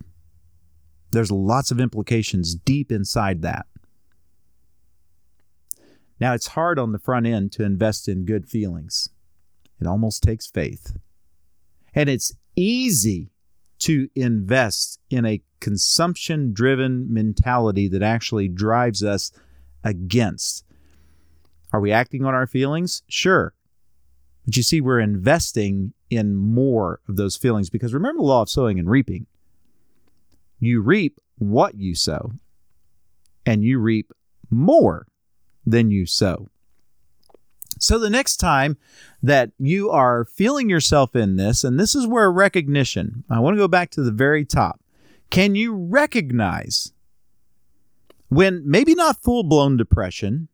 There's 1.12 1.32
lots 1.32 1.72
of 1.72 1.80
implications 1.80 2.56
deep 2.56 2.92
inside 2.92 3.42
that. 3.42 3.66
Now, 6.22 6.36
it's 6.36 6.50
hard 6.50 6.78
on 6.78 6.92
the 6.92 7.00
front 7.00 7.26
end 7.26 7.52
to 7.54 7.64
invest 7.64 8.08
in 8.08 8.26
good 8.26 8.48
feelings. 8.48 9.10
It 9.82 9.88
almost 9.88 10.22
takes 10.22 10.46
faith. 10.46 10.96
And 11.96 12.08
it's 12.10 12.36
easy 12.56 13.32
to 13.80 14.08
invest 14.14 15.00
in 15.10 15.26
a 15.26 15.42
consumption 15.60 16.54
driven 16.54 17.12
mentality 17.12 17.88
that 17.88 18.04
actually 18.04 18.48
drives 18.48 19.04
us 19.04 19.32
against. 19.84 20.64
Are 21.74 21.80
we 21.80 21.92
acting 21.92 22.24
on 22.24 22.36
our 22.36 22.46
feelings? 22.46 23.02
Sure. 23.08 23.56
But 24.46 24.58
you 24.58 24.62
see, 24.64 24.80
we're 24.80 25.00
investing 25.00 25.94
in 26.12 26.36
more 26.36 27.00
of 27.08 27.16
those 27.16 27.36
feelings 27.36 27.72
because 27.72 27.96
remember 27.96 28.22
the 28.22 28.28
law 28.28 28.44
of 28.44 28.50
sowing 28.50 28.78
and 28.78 28.88
reaping. 28.88 29.26
You 30.60 30.82
reap 30.82 31.20
what 31.40 31.74
you 31.74 31.96
sow, 31.96 32.34
and 33.44 33.64
you 33.64 33.80
reap 33.80 34.12
more 34.52 35.08
than 35.66 35.92
you 35.92 36.06
sow. 36.06 36.50
So 37.80 37.98
the 37.98 38.10
next 38.10 38.38
time 38.38 38.78
that 39.24 39.52
you 39.58 39.90
are 39.90 40.26
feeling 40.26 40.70
yourself 40.70 41.16
in 41.16 41.36
this, 41.38 41.64
and 41.64 41.80
this 41.80 41.96
is 41.96 42.06
where 42.06 42.32
recognition, 42.32 43.24
I 43.30 43.40
want 43.40 43.56
to 43.56 43.60
go 43.60 43.68
back 43.68 43.90
to 43.92 44.04
the 44.04 44.12
very 44.12 44.46
top. 44.46 44.82
Can 45.32 45.56
you 45.56 45.74
recognize 45.74 46.94
when 48.30 48.62
maybe 48.70 48.94
not 48.94 49.24
full 49.24 49.44
blown 49.44 49.78
depression, 49.78 50.48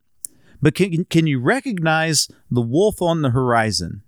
but 0.61 0.73
can, 0.73 1.05
can 1.05 1.27
you 1.27 1.39
recognize 1.39 2.29
the 2.49 2.61
wolf 2.61 3.01
on 3.01 3.21
the 3.21 3.31
horizon? 3.31 4.03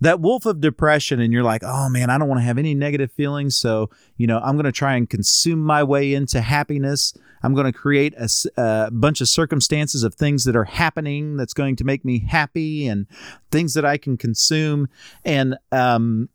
That 0.00 0.20
wolf 0.20 0.44
of 0.44 0.60
depression, 0.60 1.20
and 1.20 1.32
you're 1.32 1.44
like, 1.44 1.62
oh 1.62 1.88
man, 1.88 2.10
I 2.10 2.18
don't 2.18 2.28
want 2.28 2.40
to 2.40 2.44
have 2.44 2.58
any 2.58 2.74
negative 2.74 3.12
feelings. 3.12 3.56
So, 3.56 3.90
you 4.16 4.26
know, 4.26 4.38
I'm 4.38 4.56
going 4.56 4.64
to 4.64 4.72
try 4.72 4.96
and 4.96 5.08
consume 5.08 5.62
my 5.62 5.82
way 5.82 6.14
into 6.14 6.40
happiness. 6.40 7.14
I'm 7.44 7.52
going 7.52 7.70
to 7.70 7.78
create 7.78 8.14
a, 8.16 8.28
a, 8.56 8.90
bunch 8.90 9.20
of 9.20 9.28
circumstances 9.28 10.02
of 10.02 10.14
things 10.14 10.44
that 10.44 10.56
are 10.56 10.64
happening 10.64 11.36
that's 11.36 11.52
going 11.52 11.76
to 11.76 11.84
make 11.84 12.02
me 12.02 12.20
happy 12.20 12.86
and 12.86 13.06
things 13.50 13.74
that 13.74 13.84
I 13.84 13.98
can 13.98 14.16
consume. 14.16 14.88
And 15.26 15.58
um, 15.70 16.30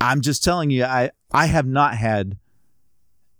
I'm 0.00 0.22
just 0.22 0.42
telling 0.42 0.70
you, 0.70 0.84
I, 0.84 1.10
I 1.30 1.44
have 1.44 1.66
not 1.66 1.96
had 1.96 2.38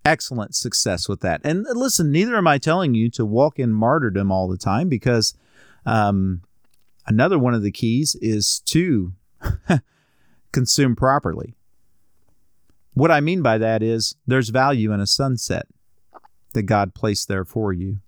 excellent 0.04 0.54
success 0.54 1.08
with 1.08 1.20
that. 1.20 1.40
And 1.42 1.64
listen, 1.72 2.12
neither 2.12 2.36
am 2.36 2.46
I 2.46 2.58
telling 2.58 2.94
you 2.94 3.08
to 3.12 3.24
walk 3.24 3.58
in 3.58 3.72
martyrdom 3.72 4.30
all 4.30 4.46
the 4.46 4.58
time 4.58 4.90
because 4.90 5.32
um, 5.86 6.42
another 7.06 7.38
one 7.38 7.54
of 7.54 7.62
the 7.62 7.72
keys 7.72 8.14
is 8.20 8.60
to 8.66 9.14
consume 10.52 10.96
properly. 10.96 11.54
What 12.92 13.10
I 13.10 13.20
mean 13.20 13.40
by 13.40 13.56
that 13.56 13.82
is 13.82 14.16
there's 14.26 14.50
value 14.50 14.92
in 14.92 15.00
a 15.00 15.06
sunset 15.06 15.66
that 16.54 16.62
God 16.62 16.94
placed 16.94 17.28
there 17.28 17.44
for 17.44 17.72
you. 17.72 17.98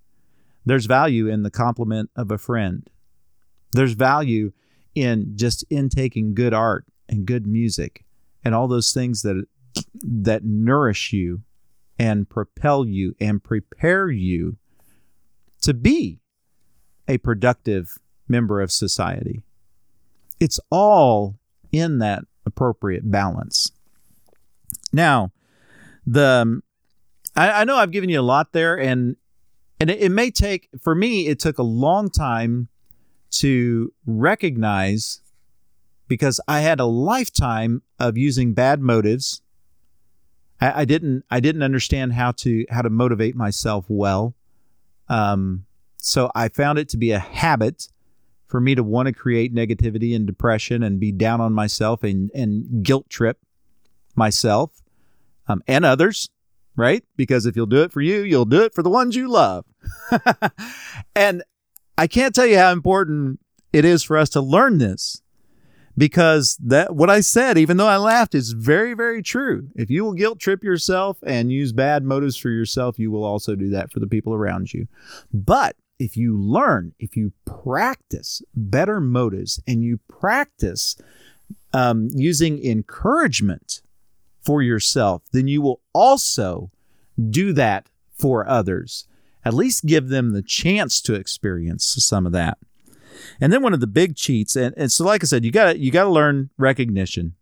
There's 0.64 0.87
value 0.87 1.28
in 1.28 1.42
the 1.42 1.50
compliment 1.50 2.11
of 2.16 2.30
a 2.30 2.38
friend. 2.38 2.88
There's 3.72 3.92
value 3.92 4.52
in 4.94 5.37
just 5.37 5.64
intaking 5.70 6.35
good 6.35 6.54
art 6.54 6.87
and 7.09 7.26
good 7.26 7.46
music 7.46 8.04
and 8.44 8.54
all 8.54 8.66
those 8.66 8.92
things 8.92 9.22
that 9.22 9.44
that 10.02 10.44
nourish 10.44 11.12
you 11.12 11.42
and 11.98 12.28
propel 12.28 12.87
you 12.87 13.14
and 13.20 13.42
prepare 13.44 14.09
you 14.09 14.56
to 15.61 15.74
be 15.74 16.20
a 17.09 17.18
productive 17.18 17.98
member 18.28 18.61
of 18.61 18.72
society. 18.72 19.42
It's 20.40 20.61
all 20.70 21.38
in 21.72 21.98
that 21.98 22.24
appropriate 22.44 23.11
balance. 23.11 23.70
Now, 24.92 25.32
the 26.06 26.62
I, 27.37 27.61
I 27.62 27.64
know 27.64 27.77
I've 27.77 27.90
given 27.90 28.11
you 28.11 28.20
a 28.20 28.22
lot 28.22 28.53
there, 28.53 28.79
and 28.79 29.16
and 29.79 29.90
it, 29.90 30.01
it 30.01 30.09
may 30.11 30.31
take 30.31 30.68
for 30.81 30.94
me. 30.94 31.29
It 31.29 31.38
took 31.38 31.59
a 31.59 31.62
long 31.62 32.11
time 32.11 32.68
to 33.33 33.92
recognize 34.07 35.20
because 36.09 36.40
I 36.49 36.61
had 36.61 36.81
a 36.81 36.87
lifetime 36.87 37.83
of 37.99 38.16
using 38.16 38.55
bad 38.55 38.81
motives 38.81 39.42
I, 40.61 40.83
I, 40.83 40.85
didn't 40.85 41.25
I 41.31 41.40
didn't 41.40 41.62
understand 41.62 42.12
how 42.14 42.33
to 42.33 42.64
how 42.70 42.83
to 42.83 42.90
motivate 42.90 43.37
myself 43.37 43.85
well. 43.88 44.35
Um, 45.09 45.66
so 45.96 46.31
I 46.35 46.49
found 46.49 46.79
it 46.79 46.88
to 46.90 46.96
be 46.96 47.12
a 47.12 47.18
habit 47.18 47.88
for 48.46 48.61
me 48.61 48.75
to 48.75 48.83
want 48.83 49.07
to 49.07 49.12
create 49.12 49.55
negativity 49.55 50.14
and 50.14 50.27
depression 50.27 50.83
and 50.83 51.01
be 51.01 51.12
down 51.12 51.40
on 51.40 51.53
myself 51.53 52.03
and 52.03 52.31
and 52.35 52.83
guilt 52.83 53.11
trip 53.11 53.38
myself 54.14 54.83
um, 55.49 55.62
and 55.66 55.85
others, 55.85 56.29
right? 56.76 57.04
Because 57.16 57.46
if 57.46 57.56
you'll 57.56 57.66
do 57.66 57.82
it 57.82 57.92
for 57.92 58.00
you, 58.00 58.20
you'll 58.22 58.44
do 58.44 58.62
it 58.62 58.74
for 58.74 58.82
the 58.82 58.90
ones 58.90 59.16
you 59.16 59.28
love. 59.28 59.64
and 61.16 61.42
I 61.98 62.06
can't 62.06 62.34
tell 62.34 62.46
you 62.46 62.58
how 62.58 62.72
important 62.72 63.40
it 63.72 63.84
is 63.84 64.02
for 64.02 64.16
us 64.16 64.28
to 64.30 64.40
learn 64.40 64.78
this 64.78 65.22
because 65.98 66.58
that 66.62 66.94
what 66.94 67.10
I 67.10 67.20
said, 67.20 67.56
even 67.56 67.76
though 67.76 67.88
I 67.88 67.96
laughed, 67.96 68.34
is 68.34 68.52
very, 68.52 68.94
very 68.94 69.22
true. 69.22 69.68
If 69.74 69.90
you 69.90 70.04
will 70.04 70.12
guilt 70.12 70.38
trip 70.38 70.62
yourself 70.62 71.18
and 71.26 71.50
use 71.50 71.72
bad 71.72 72.04
motives 72.04 72.36
for 72.36 72.50
yourself, 72.50 72.98
you 72.98 73.10
will 73.10 73.24
also 73.24 73.54
do 73.54 73.70
that 73.70 73.90
for 73.90 74.00
the 74.00 74.06
people 74.06 74.34
around 74.34 74.72
you. 74.72 74.88
But 75.32 75.76
if 75.98 76.16
you 76.16 76.38
learn, 76.38 76.92
if 76.98 77.16
you 77.16 77.32
practice 77.46 78.42
better 78.54 79.00
motives 79.00 79.60
and 79.66 79.82
you 79.82 79.98
practice 80.08 80.96
um, 81.72 82.08
using 82.14 82.62
encouragement 82.64 83.80
for 84.46 84.62
yourself, 84.62 85.22
then 85.32 85.48
you 85.48 85.61
will 85.61 85.82
also 85.92 86.70
do 87.30 87.52
that 87.52 87.90
for 88.16 88.48
others. 88.48 89.06
At 89.44 89.54
least 89.54 89.87
give 89.87 90.09
them 90.09 90.32
the 90.32 90.42
chance 90.42 91.00
to 91.02 91.14
experience 91.14 91.85
some 91.85 92.26
of 92.26 92.32
that. 92.32 92.59
And 93.40 93.52
then 93.52 93.62
one 93.62 93.74
of 93.74 93.80
the 93.80 93.87
big 93.87 94.16
cheats, 94.16 94.56
and, 94.56 94.74
and 94.76 94.90
so 94.90 95.04
like 95.04 95.22
I 95.22 95.26
said, 95.26 95.44
you 95.44 95.50
got 95.50 95.78
you 95.78 95.90
got 95.90 96.04
to 96.04 96.11
learn 96.11 96.50
recognition. 96.56 97.35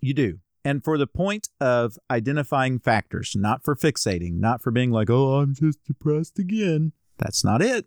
You 0.00 0.14
do. 0.14 0.38
And 0.64 0.82
for 0.82 0.96
the 0.96 1.06
point 1.06 1.48
of 1.60 1.98
identifying 2.10 2.78
factors, 2.78 3.36
not 3.36 3.62
for 3.62 3.76
fixating, 3.76 4.40
not 4.40 4.62
for 4.62 4.70
being 4.70 4.90
like, 4.90 5.10
oh, 5.10 5.40
I'm 5.40 5.54
just 5.54 5.84
depressed 5.84 6.38
again. 6.38 6.92
That's 7.18 7.44
not 7.44 7.60
it. 7.60 7.86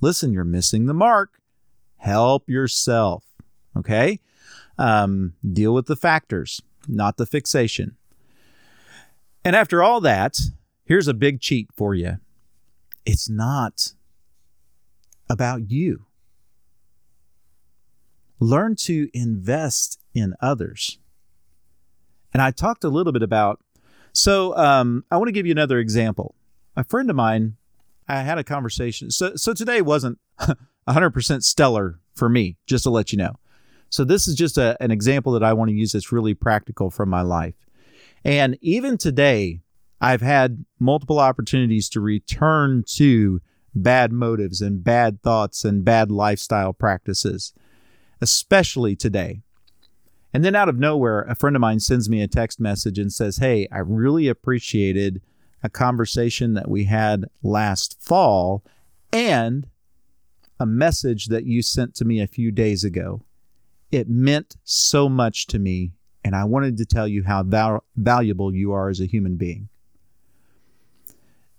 Listen, 0.00 0.32
you're 0.32 0.44
missing 0.44 0.86
the 0.86 0.94
mark. 0.94 1.40
Help 1.98 2.48
yourself. 2.48 3.24
Okay? 3.76 4.18
Um, 4.76 5.34
deal 5.52 5.72
with 5.72 5.86
the 5.86 5.94
factors, 5.94 6.60
not 6.90 7.16
the 7.16 7.26
fixation. 7.26 7.96
And 9.44 9.56
after 9.56 9.82
all 9.82 10.00
that, 10.02 10.38
here's 10.84 11.08
a 11.08 11.14
big 11.14 11.40
cheat 11.40 11.68
for 11.74 11.94
you 11.94 12.18
it's 13.06 13.28
not 13.28 13.92
about 15.28 15.70
you. 15.70 16.06
Learn 18.38 18.74
to 18.76 19.08
invest 19.12 19.98
in 20.14 20.34
others. 20.40 20.98
And 22.32 22.42
I 22.42 22.50
talked 22.50 22.84
a 22.84 22.88
little 22.88 23.12
bit 23.12 23.22
about 23.22 23.60
So 24.12 24.56
um, 24.56 25.04
I 25.10 25.16
want 25.16 25.28
to 25.28 25.32
give 25.32 25.46
you 25.46 25.52
another 25.52 25.78
example. 25.78 26.34
A 26.76 26.84
friend 26.84 27.08
of 27.10 27.16
mine, 27.16 27.56
I 28.08 28.22
had 28.22 28.38
a 28.38 28.44
conversation. 28.44 29.10
So 29.10 29.36
so 29.36 29.52
today 29.52 29.82
wasn't 29.82 30.18
100% 30.88 31.42
stellar 31.42 32.00
for 32.14 32.28
me, 32.28 32.56
just 32.66 32.84
to 32.84 32.90
let 32.90 33.12
you 33.12 33.18
know. 33.18 33.36
So 33.90 34.04
this 34.04 34.26
is 34.26 34.34
just 34.34 34.56
a, 34.56 34.76
an 34.80 34.90
example 34.90 35.32
that 35.32 35.42
I 35.42 35.52
want 35.52 35.68
to 35.68 35.74
use 35.76 35.92
that's 35.92 36.12
really 36.12 36.34
practical 36.34 36.90
from 36.90 37.10
my 37.10 37.22
life. 37.22 37.54
And 38.24 38.56
even 38.60 38.96
today, 38.96 39.60
I've 40.00 40.22
had 40.22 40.64
multiple 40.78 41.18
opportunities 41.18 41.88
to 41.90 42.00
return 42.00 42.84
to 42.94 43.40
bad 43.74 44.12
motives 44.12 44.60
and 44.60 44.82
bad 44.82 45.22
thoughts 45.22 45.64
and 45.64 45.84
bad 45.84 46.10
lifestyle 46.10 46.72
practices, 46.72 47.52
especially 48.20 48.96
today. 48.96 49.42
And 50.32 50.44
then 50.44 50.54
out 50.54 50.68
of 50.68 50.78
nowhere, 50.78 51.22
a 51.22 51.34
friend 51.34 51.56
of 51.56 51.60
mine 51.60 51.80
sends 51.80 52.08
me 52.08 52.22
a 52.22 52.28
text 52.28 52.60
message 52.60 52.98
and 52.98 53.12
says, 53.12 53.38
Hey, 53.38 53.66
I 53.72 53.78
really 53.78 54.28
appreciated 54.28 55.20
a 55.62 55.68
conversation 55.68 56.54
that 56.54 56.70
we 56.70 56.84
had 56.84 57.26
last 57.42 58.00
fall 58.00 58.64
and 59.12 59.66
a 60.58 60.66
message 60.66 61.26
that 61.26 61.44
you 61.44 61.62
sent 61.62 61.94
to 61.96 62.04
me 62.04 62.20
a 62.20 62.26
few 62.26 62.50
days 62.50 62.84
ago. 62.84 63.22
It 63.90 64.08
meant 64.08 64.56
so 64.64 65.08
much 65.08 65.46
to 65.48 65.58
me, 65.58 65.92
and 66.24 66.36
I 66.36 66.44
wanted 66.44 66.76
to 66.78 66.86
tell 66.86 67.08
you 67.08 67.24
how 67.24 67.42
val- 67.42 67.84
valuable 67.96 68.54
you 68.54 68.72
are 68.72 68.88
as 68.88 69.00
a 69.00 69.06
human 69.06 69.36
being. 69.36 69.68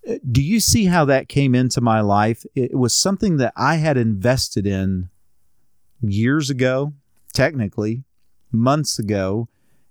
Uh, 0.07 0.15
do 0.31 0.41
you 0.41 0.59
see 0.59 0.85
how 0.85 1.05
that 1.05 1.29
came 1.29 1.53
into 1.53 1.81
my 1.81 2.01
life? 2.01 2.45
It 2.55 2.75
was 2.75 2.93
something 2.93 3.37
that 3.37 3.53
I 3.55 3.75
had 3.75 3.97
invested 3.97 4.65
in 4.65 5.09
years 6.01 6.49
ago, 6.49 6.93
technically, 7.33 8.03
months 8.51 8.97
ago, 8.97 9.47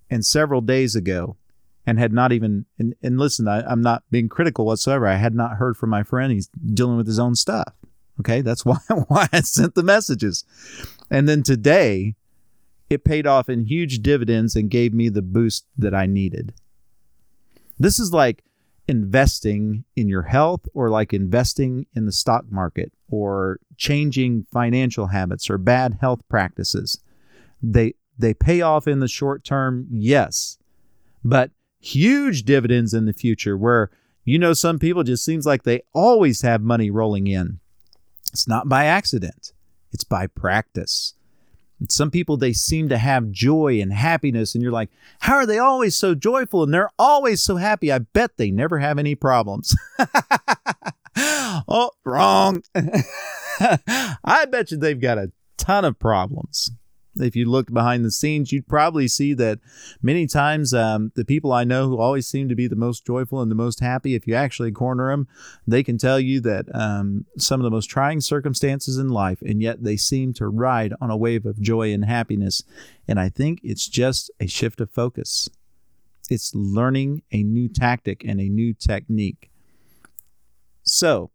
and 0.09 0.25
several 0.25 0.61
days 0.61 0.95
ago, 0.95 1.37
and 1.85 1.97
had 1.97 2.11
not 2.11 2.31
even. 2.31 2.65
And, 2.77 2.95
and 3.01 3.19
listen, 3.19 3.47
I, 3.47 3.61
I'm 3.61 3.81
not 3.81 4.03
being 4.11 4.29
critical 4.29 4.65
whatsoever. 4.65 5.07
I 5.07 5.15
had 5.15 5.35
not 5.35 5.57
heard 5.57 5.77
from 5.77 5.89
my 5.89 6.03
friend. 6.03 6.31
He's 6.31 6.47
dealing 6.47 6.97
with 6.97 7.07
his 7.07 7.19
own 7.19 7.35
stuff. 7.35 7.73
Okay, 8.19 8.41
that's 8.41 8.65
why 8.65 8.77
why 9.07 9.27
I 9.31 9.41
sent 9.41 9.75
the 9.75 9.83
messages. 9.83 10.43
And 11.09 11.29
then 11.29 11.43
today, 11.43 12.15
it 12.91 13.03
paid 13.03 13.25
off 13.25 13.49
in 13.49 13.65
huge 13.65 13.99
dividends 13.99 14.55
and 14.55 14.69
gave 14.69 14.93
me 14.93 15.09
the 15.09 15.21
boost 15.21 15.65
that 15.77 15.93
I 15.93 16.05
needed. 16.05 16.53
This 17.79 17.99
is 17.99 18.13
like 18.13 18.43
investing 18.87 19.85
in 19.95 20.09
your 20.09 20.23
health 20.23 20.67
or 20.73 20.89
like 20.89 21.13
investing 21.13 21.85
in 21.95 22.05
the 22.05 22.11
stock 22.11 22.45
market 22.51 22.91
or 23.09 23.59
changing 23.77 24.45
financial 24.51 25.07
habits 25.07 25.49
or 25.49 25.57
bad 25.57 25.97
health 26.01 26.21
practices. 26.29 26.99
They 27.61 27.93
they 28.17 28.33
pay 28.33 28.61
off 28.61 28.87
in 28.87 28.99
the 28.99 29.07
short 29.07 29.43
term, 29.43 29.87
yes, 29.89 30.57
but 31.23 31.51
huge 31.79 32.43
dividends 32.43 32.93
in 32.93 33.05
the 33.05 33.13
future 33.13 33.57
where 33.57 33.89
you 34.23 34.37
know 34.37 34.53
some 34.53 34.77
people 34.77 35.03
just 35.03 35.25
seems 35.25 35.45
like 35.45 35.63
they 35.63 35.81
always 35.93 36.41
have 36.41 36.61
money 36.61 36.91
rolling 36.91 37.27
in. 37.27 37.59
It's 38.31 38.47
not 38.47 38.69
by 38.69 38.85
accident. 38.85 39.53
It's 39.91 40.03
by 40.03 40.27
practice. 40.27 41.13
And 41.81 41.91
some 41.91 42.11
people, 42.11 42.37
they 42.37 42.53
seem 42.53 42.89
to 42.89 42.97
have 42.97 43.31
joy 43.31 43.81
and 43.81 43.91
happiness, 43.91 44.53
and 44.53 44.61
you're 44.61 44.71
like, 44.71 44.91
how 45.19 45.35
are 45.35 45.47
they 45.47 45.57
always 45.57 45.95
so 45.95 46.15
joyful 46.15 46.63
and 46.63 46.73
they're 46.73 46.91
always 46.97 47.41
so 47.41 47.57
happy? 47.57 47.91
I 47.91 47.97
bet 47.97 48.37
they 48.37 48.51
never 48.51 48.79
have 48.79 48.99
any 48.99 49.15
problems. 49.15 49.75
oh, 51.17 51.89
wrong. 52.05 52.61
I 52.75 54.45
bet 54.49 54.71
you 54.71 54.77
they've 54.77 55.01
got 55.01 55.17
a 55.17 55.31
ton 55.57 55.83
of 55.83 55.97
problems 55.97 56.71
if 57.19 57.35
you 57.35 57.49
looked 57.49 57.73
behind 57.73 58.05
the 58.05 58.11
scenes, 58.11 58.51
you'd 58.51 58.67
probably 58.67 59.07
see 59.07 59.33
that 59.33 59.59
many 60.01 60.27
times 60.27 60.73
um, 60.73 61.11
the 61.15 61.25
people 61.25 61.51
I 61.51 61.63
know 61.63 61.87
who 61.87 61.99
always 61.99 62.27
seem 62.27 62.47
to 62.49 62.55
be 62.55 62.67
the 62.67 62.75
most 62.75 63.05
joyful 63.05 63.41
and 63.41 63.51
the 63.51 63.55
most 63.55 63.79
happy, 63.79 64.15
if 64.15 64.27
you 64.27 64.35
actually 64.35 64.71
corner 64.71 65.11
them, 65.11 65.27
they 65.67 65.83
can 65.83 65.97
tell 65.97 66.19
you 66.19 66.39
that 66.41 66.73
um, 66.73 67.25
some 67.37 67.59
of 67.59 67.63
the 67.63 67.71
most 67.71 67.87
trying 67.87 68.21
circumstances 68.21 68.97
in 68.97 69.09
life, 69.09 69.41
and 69.41 69.61
yet 69.61 69.83
they 69.83 69.97
seem 69.97 70.33
to 70.33 70.47
ride 70.47 70.93
on 71.01 71.09
a 71.09 71.17
wave 71.17 71.45
of 71.45 71.61
joy 71.61 71.91
and 71.91 72.05
happiness. 72.05 72.63
And 73.07 73.19
I 73.19 73.29
think 73.29 73.59
it's 73.63 73.87
just 73.87 74.31
a 74.39 74.47
shift 74.47 74.79
of 74.79 74.89
focus. 74.89 75.49
It's 76.29 76.55
learning 76.55 77.23
a 77.31 77.43
new 77.43 77.67
tactic 77.67 78.23
and 78.23 78.39
a 78.39 78.47
new 78.47 78.73
technique. 78.73 79.51
So, 80.83 81.31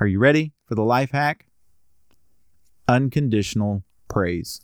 are 0.00 0.06
you 0.06 0.18
ready 0.18 0.52
for 0.66 0.74
the 0.74 0.82
life 0.82 1.10
hack? 1.10 1.46
Unconditional 2.88 3.84
praise. 4.12 4.60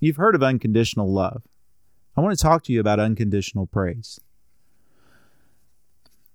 You've 0.00 0.16
heard 0.16 0.34
of 0.34 0.42
unconditional 0.42 1.12
love. 1.12 1.42
I 2.16 2.22
want 2.22 2.36
to 2.36 2.42
talk 2.42 2.64
to 2.64 2.72
you 2.72 2.80
about 2.80 2.98
unconditional 2.98 3.66
praise. 3.66 4.18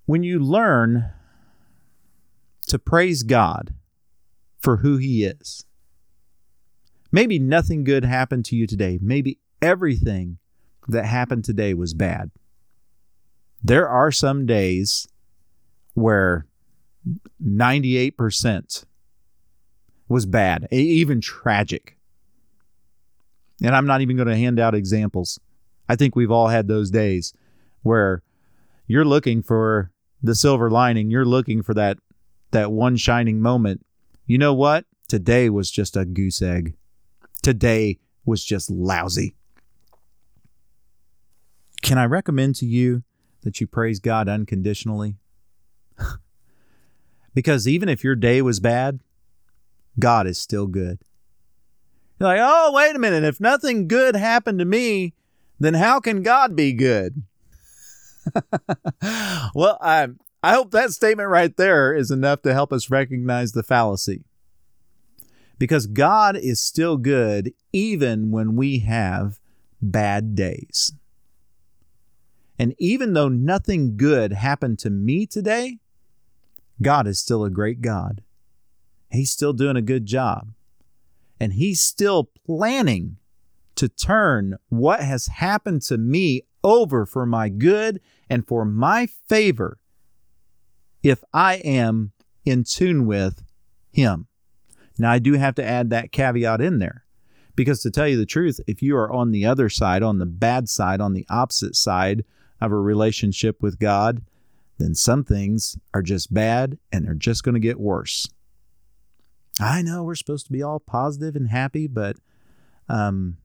When 0.05 0.23
you 0.23 0.39
learn 0.39 1.11
to 2.67 2.79
praise 2.79 3.23
God 3.23 3.73
for 4.59 4.77
who 4.77 4.97
He 4.97 5.25
is, 5.25 5.65
maybe 7.11 7.39
nothing 7.39 7.83
good 7.83 8.05
happened 8.05 8.45
to 8.45 8.55
you 8.55 8.67
today. 8.67 8.99
Maybe 9.01 9.39
everything 9.61 10.37
that 10.87 11.05
happened 11.05 11.43
today 11.43 11.73
was 11.73 11.93
bad. 11.93 12.31
There 13.63 13.89
are 13.89 14.11
some 14.11 14.45
days 14.45 15.07
where 15.95 16.45
98% 17.43 18.85
was 20.07 20.25
bad, 20.25 20.67
even 20.71 21.21
tragic. 21.21 21.97
And 23.63 23.75
I'm 23.75 23.87
not 23.87 24.01
even 24.01 24.15
going 24.15 24.27
to 24.27 24.37
hand 24.37 24.59
out 24.59 24.75
examples. 24.75 25.39
I 25.89 25.95
think 25.95 26.15
we've 26.15 26.31
all 26.31 26.47
had 26.47 26.67
those 26.67 26.91
days 26.91 27.33
where 27.81 28.21
you're 28.87 29.05
looking 29.05 29.41
for 29.41 29.91
the 30.21 30.35
silver 30.35 30.69
lining, 30.69 31.09
you're 31.09 31.25
looking 31.25 31.61
for 31.61 31.73
that 31.73 31.97
that 32.51 32.71
one 32.71 32.95
shining 32.95 33.41
moment. 33.41 33.85
You 34.25 34.37
know 34.37 34.53
what? 34.53 34.85
Today 35.07 35.49
was 35.49 35.69
just 35.69 35.97
a 35.97 36.05
goose 36.05 36.41
egg. 36.41 36.75
Today 37.43 37.99
was 38.25 38.43
just 38.43 38.69
lousy. 38.69 39.35
Can 41.81 41.97
I 41.97 42.05
recommend 42.05 42.55
to 42.55 42.65
you 42.65 43.03
that 43.41 43.61
you 43.61 43.67
praise 43.67 43.99
God 43.99 44.27
unconditionally? 44.27 45.15
because 47.33 47.67
even 47.67 47.87
if 47.87 48.03
your 48.03 48.15
day 48.15 48.41
was 48.41 48.59
bad, 48.59 48.99
God 49.99 50.27
is 50.27 50.37
still 50.37 50.67
good. 50.67 50.99
You're 52.19 52.29
like, 52.29 52.39
oh, 52.41 52.71
wait 52.73 52.95
a 52.95 52.99
minute. 52.99 53.23
If 53.23 53.39
nothing 53.39 53.87
good 53.87 54.15
happened 54.15 54.59
to 54.59 54.65
me, 54.65 55.13
then 55.59 55.75
how 55.75 55.99
can 55.99 56.23
God 56.23 56.55
be 56.55 56.73
good? 56.73 57.23
well, 59.55 59.77
I, 59.81 60.09
I 60.43 60.53
hope 60.53 60.71
that 60.71 60.91
statement 60.91 61.29
right 61.29 61.55
there 61.55 61.95
is 61.95 62.11
enough 62.11 62.41
to 62.43 62.53
help 62.53 62.73
us 62.73 62.89
recognize 62.89 63.51
the 63.51 63.63
fallacy. 63.63 64.23
Because 65.59 65.87
God 65.87 66.37
is 66.37 66.59
still 66.59 66.97
good 66.97 67.53
even 67.73 68.31
when 68.31 68.55
we 68.55 68.79
have 68.79 69.39
bad 69.81 70.35
days. 70.35 70.93
And 72.59 72.75
even 72.79 73.13
though 73.13 73.29
nothing 73.29 73.97
good 73.97 74.33
happened 74.33 74.79
to 74.79 74.89
me 74.89 75.25
today, 75.25 75.79
God 76.81 77.07
is 77.07 77.19
still 77.19 77.43
a 77.43 77.49
great 77.49 77.81
God 77.81 78.21
he's 79.11 79.31
still 79.31 79.53
doing 79.53 79.75
a 79.75 79.81
good 79.81 80.05
job. 80.05 80.49
And 81.39 81.53
he's 81.53 81.81
still 81.81 82.29
planning 82.45 83.17
to 83.75 83.87
turn 83.87 84.57
what 84.69 85.01
has 85.01 85.27
happened 85.27 85.83
to 85.83 85.97
me 85.97 86.43
over 86.63 87.05
for 87.05 87.25
my 87.25 87.49
good 87.49 88.01
and 88.29 88.45
for 88.47 88.65
my 88.65 89.05
favor 89.05 89.77
if 91.03 91.23
I 91.33 91.55
am 91.57 92.11
in 92.43 92.63
tune 92.63 93.05
with 93.05 93.43
him. 93.91 94.27
Now, 94.97 95.11
I 95.11 95.19
do 95.19 95.33
have 95.33 95.55
to 95.55 95.63
add 95.63 95.91
that 95.91 96.11
caveat 96.11 96.59
in 96.59 96.79
there 96.79 97.05
because 97.55 97.81
to 97.81 97.91
tell 97.91 98.07
you 98.07 98.17
the 98.17 98.25
truth, 98.25 98.59
if 98.67 98.81
you 98.81 98.97
are 98.97 99.11
on 99.11 99.31
the 99.31 99.45
other 99.45 99.69
side, 99.69 100.01
on 100.01 100.17
the 100.17 100.25
bad 100.25 100.69
side, 100.69 100.99
on 100.99 101.13
the 101.13 101.25
opposite 101.29 101.75
side 101.75 102.25
of 102.59 102.71
a 102.71 102.75
relationship 102.75 103.61
with 103.61 103.79
God, 103.79 104.21
then 104.79 104.95
some 104.95 105.23
things 105.23 105.77
are 105.93 106.01
just 106.01 106.33
bad 106.33 106.77
and 106.91 107.05
they're 107.05 107.13
just 107.13 107.43
going 107.43 107.53
to 107.53 107.59
get 107.59 107.79
worse. 107.79 108.27
I 109.59 109.81
know 109.81 110.03
we're 110.03 110.15
supposed 110.15 110.45
to 110.47 110.51
be 110.51 110.61
all 110.61 110.79
positive 110.79 111.35
and 111.35 111.49
happy, 111.49 111.87
but 111.87 112.17
um, 112.89 113.37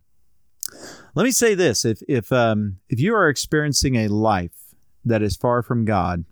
let 1.15 1.25
me 1.25 1.31
say 1.31 1.55
this: 1.55 1.85
if 1.85 2.03
if 2.09 2.33
um, 2.33 2.79
if 2.89 3.01
you 3.01 3.15
are 3.15 3.29
experiencing 3.29 3.97
a 3.97 4.09
life 4.09 4.75
that 5.05 5.23
is 5.23 5.37
far 5.37 5.63
from 5.63 5.85
God, 5.85 6.25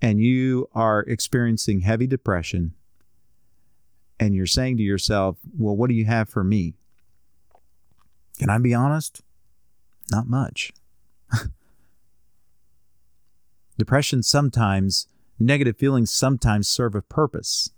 and 0.00 0.20
you 0.20 0.68
are 0.74 1.00
experiencing 1.00 1.80
heavy 1.80 2.06
depression, 2.06 2.74
and 4.20 4.34
you're 4.34 4.46
saying 4.46 4.76
to 4.76 4.82
yourself, 4.82 5.38
"Well, 5.56 5.76
what 5.76 5.88
do 5.88 5.94
you 5.94 6.04
have 6.04 6.28
for 6.28 6.44
me?" 6.44 6.74
Can 8.38 8.50
I 8.50 8.58
be 8.58 8.74
honest? 8.74 9.22
Not 10.10 10.26
much. 10.28 10.72
Depression 13.78 14.22
sometimes, 14.22 15.06
negative 15.38 15.76
feelings 15.76 16.10
sometimes 16.10 16.68
serve 16.68 16.94
a 16.94 17.02
purpose 17.02 17.70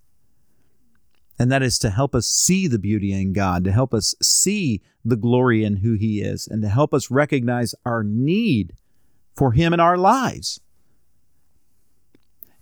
And 1.38 1.53
that 1.53 1.62
is 1.62 1.79
to 1.81 1.90
help 1.90 2.14
us 2.14 2.27
see 2.27 2.66
the 2.66 2.79
beauty 2.79 3.12
in 3.12 3.33
God, 3.33 3.64
to 3.64 3.72
help 3.72 3.92
us 3.92 4.14
see 4.22 4.81
the 5.05 5.16
glory 5.16 5.64
in 5.64 5.77
who 5.77 5.94
He 5.94 6.20
is, 6.20 6.49
and 6.49 6.62
to 6.62 6.68
help 6.68 6.94
us 6.94 7.11
recognize 7.11 7.75
our 7.85 8.03
need 8.03 8.75
for 9.35 9.53
Him 9.53 9.72
in 9.75 9.81
our 9.81 9.99
lives. 9.99 10.61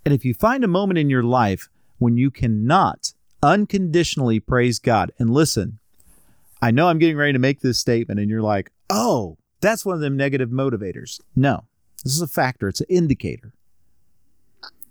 And 0.05 0.13
if 0.13 0.25
you 0.25 0.35
find 0.35 0.65
a 0.65 0.69
moment 0.69 0.99
in 0.99 1.09
your 1.09 1.23
life 1.23 1.69
when 1.99 2.17
you 2.17 2.31
cannot 2.31 3.13
unconditionally 3.43 4.41
praise 4.41 4.79
God, 4.79 5.13
and 5.19 5.31
listen, 5.31 5.79
I 6.61 6.71
know 6.71 6.89
I'm 6.89 6.99
getting 6.99 7.17
ready 7.17 7.33
to 7.33 7.39
make 7.39 7.61
this 7.61 7.79
statement, 7.79 8.19
and 8.19 8.29
you're 8.29 8.43
like, 8.43 8.73
oh, 8.91 9.39
that's 9.61 9.87
one 9.87 9.95
of 9.95 10.01
them 10.01 10.17
negative 10.17 10.51
motivators. 10.51 11.21
No, 11.37 11.65
this 12.03 12.15
is 12.15 12.21
a 12.21 12.27
factor, 12.27 12.69
it's 12.69 12.81
an 12.81 12.87
indicator. 12.89 13.53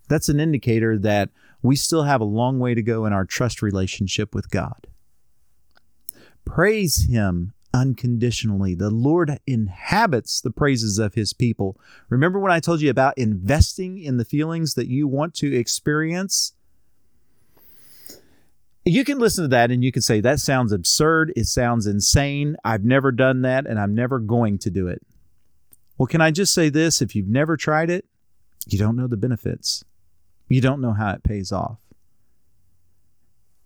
That's 0.10 0.30
an 0.30 0.40
indicator 0.40 0.98
that 1.00 1.30
we 1.64 1.78
still 1.78 2.04
have 2.04 2.22
a 2.22 2.26
long 2.26 2.60
way 2.60 2.76
to 2.76 2.84
go 2.84 3.06
in 3.06 3.14
our 3.14 3.26
trust 3.26 3.62
relationship 3.62 4.36
with 4.36 4.52
God. 4.52 4.86
Praise 6.46 7.08
Him 7.10 7.54
unconditionally. 7.74 8.76
The 8.76 8.90
Lord 8.90 9.40
inhabits 9.48 10.42
the 10.42 10.52
praises 10.52 11.00
of 11.00 11.16
His 11.16 11.34
people. 11.34 11.80
Remember 12.10 12.38
when 12.38 12.52
I 12.52 12.60
told 12.60 12.82
you 12.82 12.90
about 12.90 13.18
investing 13.18 13.98
in 13.98 14.18
the 14.18 14.26
feelings 14.26 14.76
that 14.76 14.88
you 14.88 15.08
want 15.08 15.34
to 15.36 15.56
experience? 15.56 16.54
You 18.86 19.06
can 19.06 19.18
listen 19.18 19.46
to 19.46 19.48
that 19.48 19.72
and 19.72 19.82
you 19.82 19.94
can 19.94 20.02
say, 20.02 20.20
that 20.20 20.42
sounds 20.42 20.74
absurd. 20.74 21.32
It 21.38 21.46
sounds 21.46 21.88
insane. 21.88 22.58
I've 22.66 22.84
never 22.84 23.14
done 23.14 23.42
that 23.44 23.66
and 23.66 23.80
I'm 23.80 23.96
never 23.96 24.20
going 24.20 24.60
to 24.60 24.70
do 24.70 24.88
it. 24.90 25.02
Well, 25.98 26.08
can 26.08 26.20
I 26.20 26.32
just 26.32 26.54
say 26.54 26.68
this? 26.68 27.02
If 27.02 27.16
you've 27.16 27.30
never 27.30 27.56
tried 27.56 27.90
it, 27.90 28.06
you 28.68 28.78
don't 28.78 28.98
know 28.98 29.08
the 29.08 29.16
benefits 29.16 29.86
you 30.50 30.62
don't 30.62 30.82
know 30.82 30.94
how 30.94 31.12
it 31.12 31.24
pays 31.24 31.52
off. 31.52 31.78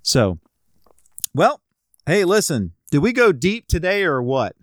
So, 0.01 0.39
well, 1.33 1.61
hey, 2.05 2.23
listen, 2.23 2.73
did 2.91 2.99
we 2.99 3.11
go 3.11 3.31
deep 3.31 3.67
today 3.67 4.03
or 4.03 4.21
what? 4.21 4.55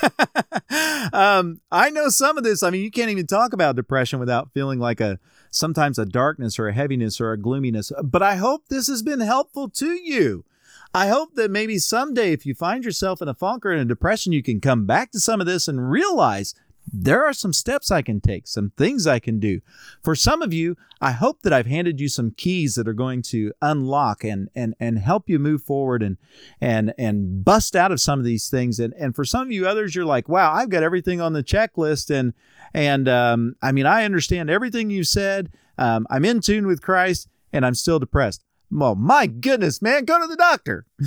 um, 1.12 1.60
I 1.70 1.90
know 1.90 2.08
some 2.08 2.38
of 2.38 2.44
this. 2.44 2.62
I 2.62 2.70
mean, 2.70 2.82
you 2.82 2.90
can't 2.90 3.10
even 3.10 3.26
talk 3.26 3.52
about 3.52 3.76
depression 3.76 4.18
without 4.18 4.52
feeling 4.52 4.78
like 4.78 5.00
a 5.00 5.18
sometimes 5.50 5.98
a 5.98 6.06
darkness 6.06 6.58
or 6.58 6.68
a 6.68 6.72
heaviness 6.72 7.20
or 7.20 7.32
a 7.32 7.38
gloominess. 7.38 7.92
But 8.02 8.22
I 8.22 8.36
hope 8.36 8.68
this 8.68 8.88
has 8.88 9.02
been 9.02 9.20
helpful 9.20 9.68
to 9.70 9.92
you. 9.92 10.44
I 10.94 11.08
hope 11.08 11.34
that 11.34 11.50
maybe 11.50 11.78
someday, 11.78 12.32
if 12.32 12.46
you 12.46 12.54
find 12.54 12.84
yourself 12.84 13.22
in 13.22 13.28
a 13.28 13.34
funk 13.34 13.64
or 13.64 13.72
in 13.72 13.78
a 13.78 13.84
depression, 13.84 14.32
you 14.32 14.42
can 14.42 14.60
come 14.60 14.86
back 14.86 15.12
to 15.12 15.20
some 15.20 15.40
of 15.40 15.46
this 15.46 15.68
and 15.68 15.90
realize 15.90 16.54
there 16.92 17.24
are 17.24 17.32
some 17.32 17.52
steps 17.52 17.90
I 17.90 18.02
can 18.02 18.20
take, 18.20 18.46
some 18.46 18.72
things 18.76 19.06
I 19.06 19.18
can 19.18 19.38
do. 19.38 19.60
For 20.02 20.14
some 20.14 20.42
of 20.42 20.52
you, 20.52 20.76
I 21.00 21.12
hope 21.12 21.42
that 21.42 21.52
I've 21.52 21.66
handed 21.66 22.00
you 22.00 22.08
some 22.08 22.32
keys 22.32 22.74
that 22.74 22.88
are 22.88 22.92
going 22.92 23.22
to 23.22 23.52
unlock 23.62 24.24
and 24.24 24.48
and 24.54 24.74
and 24.80 24.98
help 24.98 25.28
you 25.28 25.38
move 25.38 25.62
forward 25.62 26.02
and 26.02 26.16
and 26.60 26.92
and 26.98 27.44
bust 27.44 27.76
out 27.76 27.92
of 27.92 28.00
some 28.00 28.18
of 28.18 28.24
these 28.24 28.50
things. 28.50 28.80
And 28.80 28.92
and 28.94 29.14
for 29.14 29.24
some 29.24 29.42
of 29.42 29.52
you 29.52 29.66
others, 29.66 29.94
you're 29.94 30.04
like, 30.04 30.28
wow, 30.28 30.52
I've 30.52 30.70
got 30.70 30.82
everything 30.82 31.20
on 31.20 31.32
the 31.32 31.44
checklist, 31.44 32.10
and 32.10 32.34
and 32.74 33.08
um, 33.08 33.56
I 33.62 33.72
mean, 33.72 33.86
I 33.86 34.04
understand 34.04 34.50
everything 34.50 34.90
you 34.90 35.04
said. 35.04 35.50
Um, 35.78 36.06
I'm 36.10 36.24
in 36.24 36.40
tune 36.40 36.66
with 36.66 36.82
Christ, 36.82 37.28
and 37.52 37.64
I'm 37.64 37.74
still 37.74 37.98
depressed. 37.98 38.44
Well, 38.70 38.94
my 38.94 39.26
goodness, 39.26 39.80
man, 39.82 40.04
go 40.04 40.20
to 40.20 40.26
the 40.26 40.36
doctor. 40.36 40.86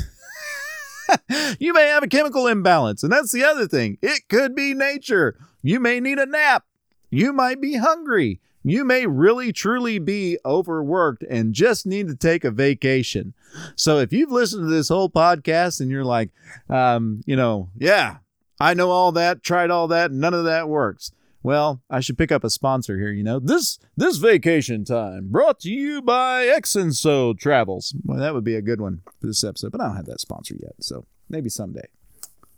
you 1.60 1.74
may 1.74 1.88
have 1.88 2.04
a 2.04 2.08
chemical 2.08 2.48
imbalance, 2.48 3.04
and 3.04 3.12
that's 3.12 3.32
the 3.32 3.44
other 3.44 3.68
thing. 3.68 3.98
It 4.02 4.28
could 4.30 4.56
be 4.56 4.74
nature. 4.74 5.38
You 5.62 5.80
may 5.80 6.00
need 6.00 6.20
a 6.20 6.26
nap. 6.26 6.66
You 7.10 7.34
might 7.34 7.62
be 7.62 7.76
hungry. 7.76 8.40
You 8.64 8.86
may 8.86 9.06
really 9.06 9.52
truly 9.52 10.00
be 10.00 10.38
overworked 10.46 11.24
and 11.24 11.54
just 11.54 11.86
need 11.86 12.08
to 12.08 12.16
take 12.16 12.44
a 12.46 12.52
vacation. 12.52 13.34
So 13.76 14.00
if 14.00 14.14
you've 14.14 14.32
listened 14.32 14.68
to 14.68 14.74
this 14.74 14.90
whole 14.90 15.10
podcast 15.10 15.82
and 15.82 15.92
you're 15.92 16.06
like, 16.06 16.30
um, 16.70 17.22
you 17.26 17.36
know, 17.36 17.70
yeah, 17.78 18.18
I 18.60 18.74
know 18.74 18.90
all 18.90 19.12
that, 19.14 19.44
tried 19.44 19.70
all 19.70 19.90
that, 19.90 20.12
none 20.12 20.34
of 20.34 20.46
that 20.46 20.70
works. 20.70 21.12
Well, 21.44 21.82
I 21.90 22.00
should 22.00 22.18
pick 22.18 22.32
up 22.32 22.46
a 22.46 22.50
sponsor 22.50 22.98
here. 22.98 23.12
You 23.12 23.24
know, 23.24 23.40
this 23.40 23.78
this 23.98 24.18
vacation 24.18 24.86
time 24.86 25.28
brought 25.30 25.60
to 25.62 25.70
you 25.70 26.02
by 26.02 26.46
Exenso 26.46 27.38
Travels. 27.38 27.94
Well, 28.06 28.18
that 28.18 28.34
would 28.34 28.46
be 28.46 28.56
a 28.56 28.62
good 28.62 28.80
one 28.80 29.02
for 29.20 29.28
this 29.28 29.44
episode, 29.44 29.74
but 29.74 29.82
I 29.82 29.88
don't 29.88 29.98
have 29.98 30.06
that 30.06 30.22
sponsor 30.22 30.56
yet, 30.58 30.76
so 30.80 31.06
maybe 31.30 31.50
someday, 31.50 31.88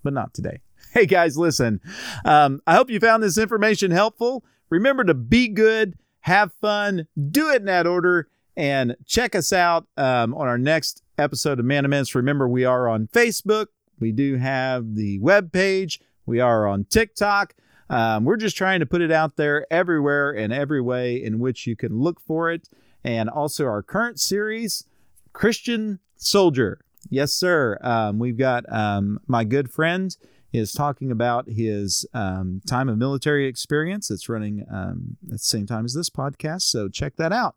but 0.04 0.14
not 0.14 0.34
today. 0.34 0.62
Hey 0.94 1.06
guys, 1.08 1.38
listen. 1.38 1.82
Um, 2.24 2.62
I 2.66 2.76
hope 2.76 2.90
you 2.90 3.02
found 3.02 3.22
this 3.22 3.38
information 3.38 3.92
helpful. 3.92 4.46
Remember 4.70 5.04
to 5.04 5.14
be 5.14 5.50
good, 5.50 5.96
have 6.22 6.54
fun, 6.62 7.08
do 7.32 7.50
it 7.50 7.58
in 7.58 7.66
that 7.66 7.86
order, 7.86 8.30
and 8.56 8.96
check 9.06 9.36
us 9.36 9.52
out 9.52 9.88
um, 9.98 10.34
on 10.34 10.48
our 10.48 10.58
next 10.58 11.04
episode 11.18 11.60
of 11.60 11.66
Man 11.66 11.84
Minutes. 11.90 12.16
Remember, 12.16 12.48
we 12.48 12.64
are 12.64 12.88
on 12.88 13.08
Facebook. 13.08 13.68
We 14.00 14.14
do 14.14 14.38
have 14.38 14.96
the 14.96 15.20
web 15.20 15.52
page. 15.52 16.00
We 16.26 16.40
are 16.40 16.66
on 16.66 16.86
TikTok. 16.86 17.56
Um, 17.90 18.26
we're 18.26 18.38
just 18.38 18.58
trying 18.58 18.80
to 18.80 18.86
put 18.86 19.02
it 19.02 19.12
out 19.12 19.36
there 19.36 19.66
everywhere 19.72 20.32
and 20.32 20.52
every 20.52 20.82
way 20.82 21.22
in 21.22 21.40
which 21.40 21.68
you 21.68 21.76
can 21.76 22.00
look 22.00 22.20
for 22.20 22.52
it. 22.52 22.68
And 23.04 23.30
also 23.30 23.66
our 23.66 23.84
current 23.84 24.20
series, 24.20 24.86
Christian 25.34 26.00
Soldier. 26.16 26.80
Yes, 27.10 27.34
sir. 27.34 27.78
Um, 27.82 28.18
we've 28.18 28.38
got 28.38 28.72
um, 28.72 29.20
my 29.28 29.44
good 29.44 29.70
friend 29.70 30.16
is 30.52 30.72
talking 30.72 31.12
about 31.12 31.48
his 31.48 32.06
um, 32.14 32.62
time 32.66 32.90
of 32.90 32.98
military 32.98 33.46
experience. 33.46 34.10
It's 34.10 34.30
running 34.30 34.66
um, 34.72 35.18
at 35.26 35.32
the 35.34 35.38
same 35.38 35.68
time 35.68 35.86
as 35.86 35.94
this 35.94 36.10
podcast. 36.10 36.64
So 36.64 36.88
check 36.88 37.18
that 37.18 37.32
out. 37.32 37.56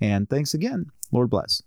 And 0.00 0.28
thanks 0.28 0.52
again. 0.52 0.90
Lord 1.12 1.30
bless. 1.30 1.62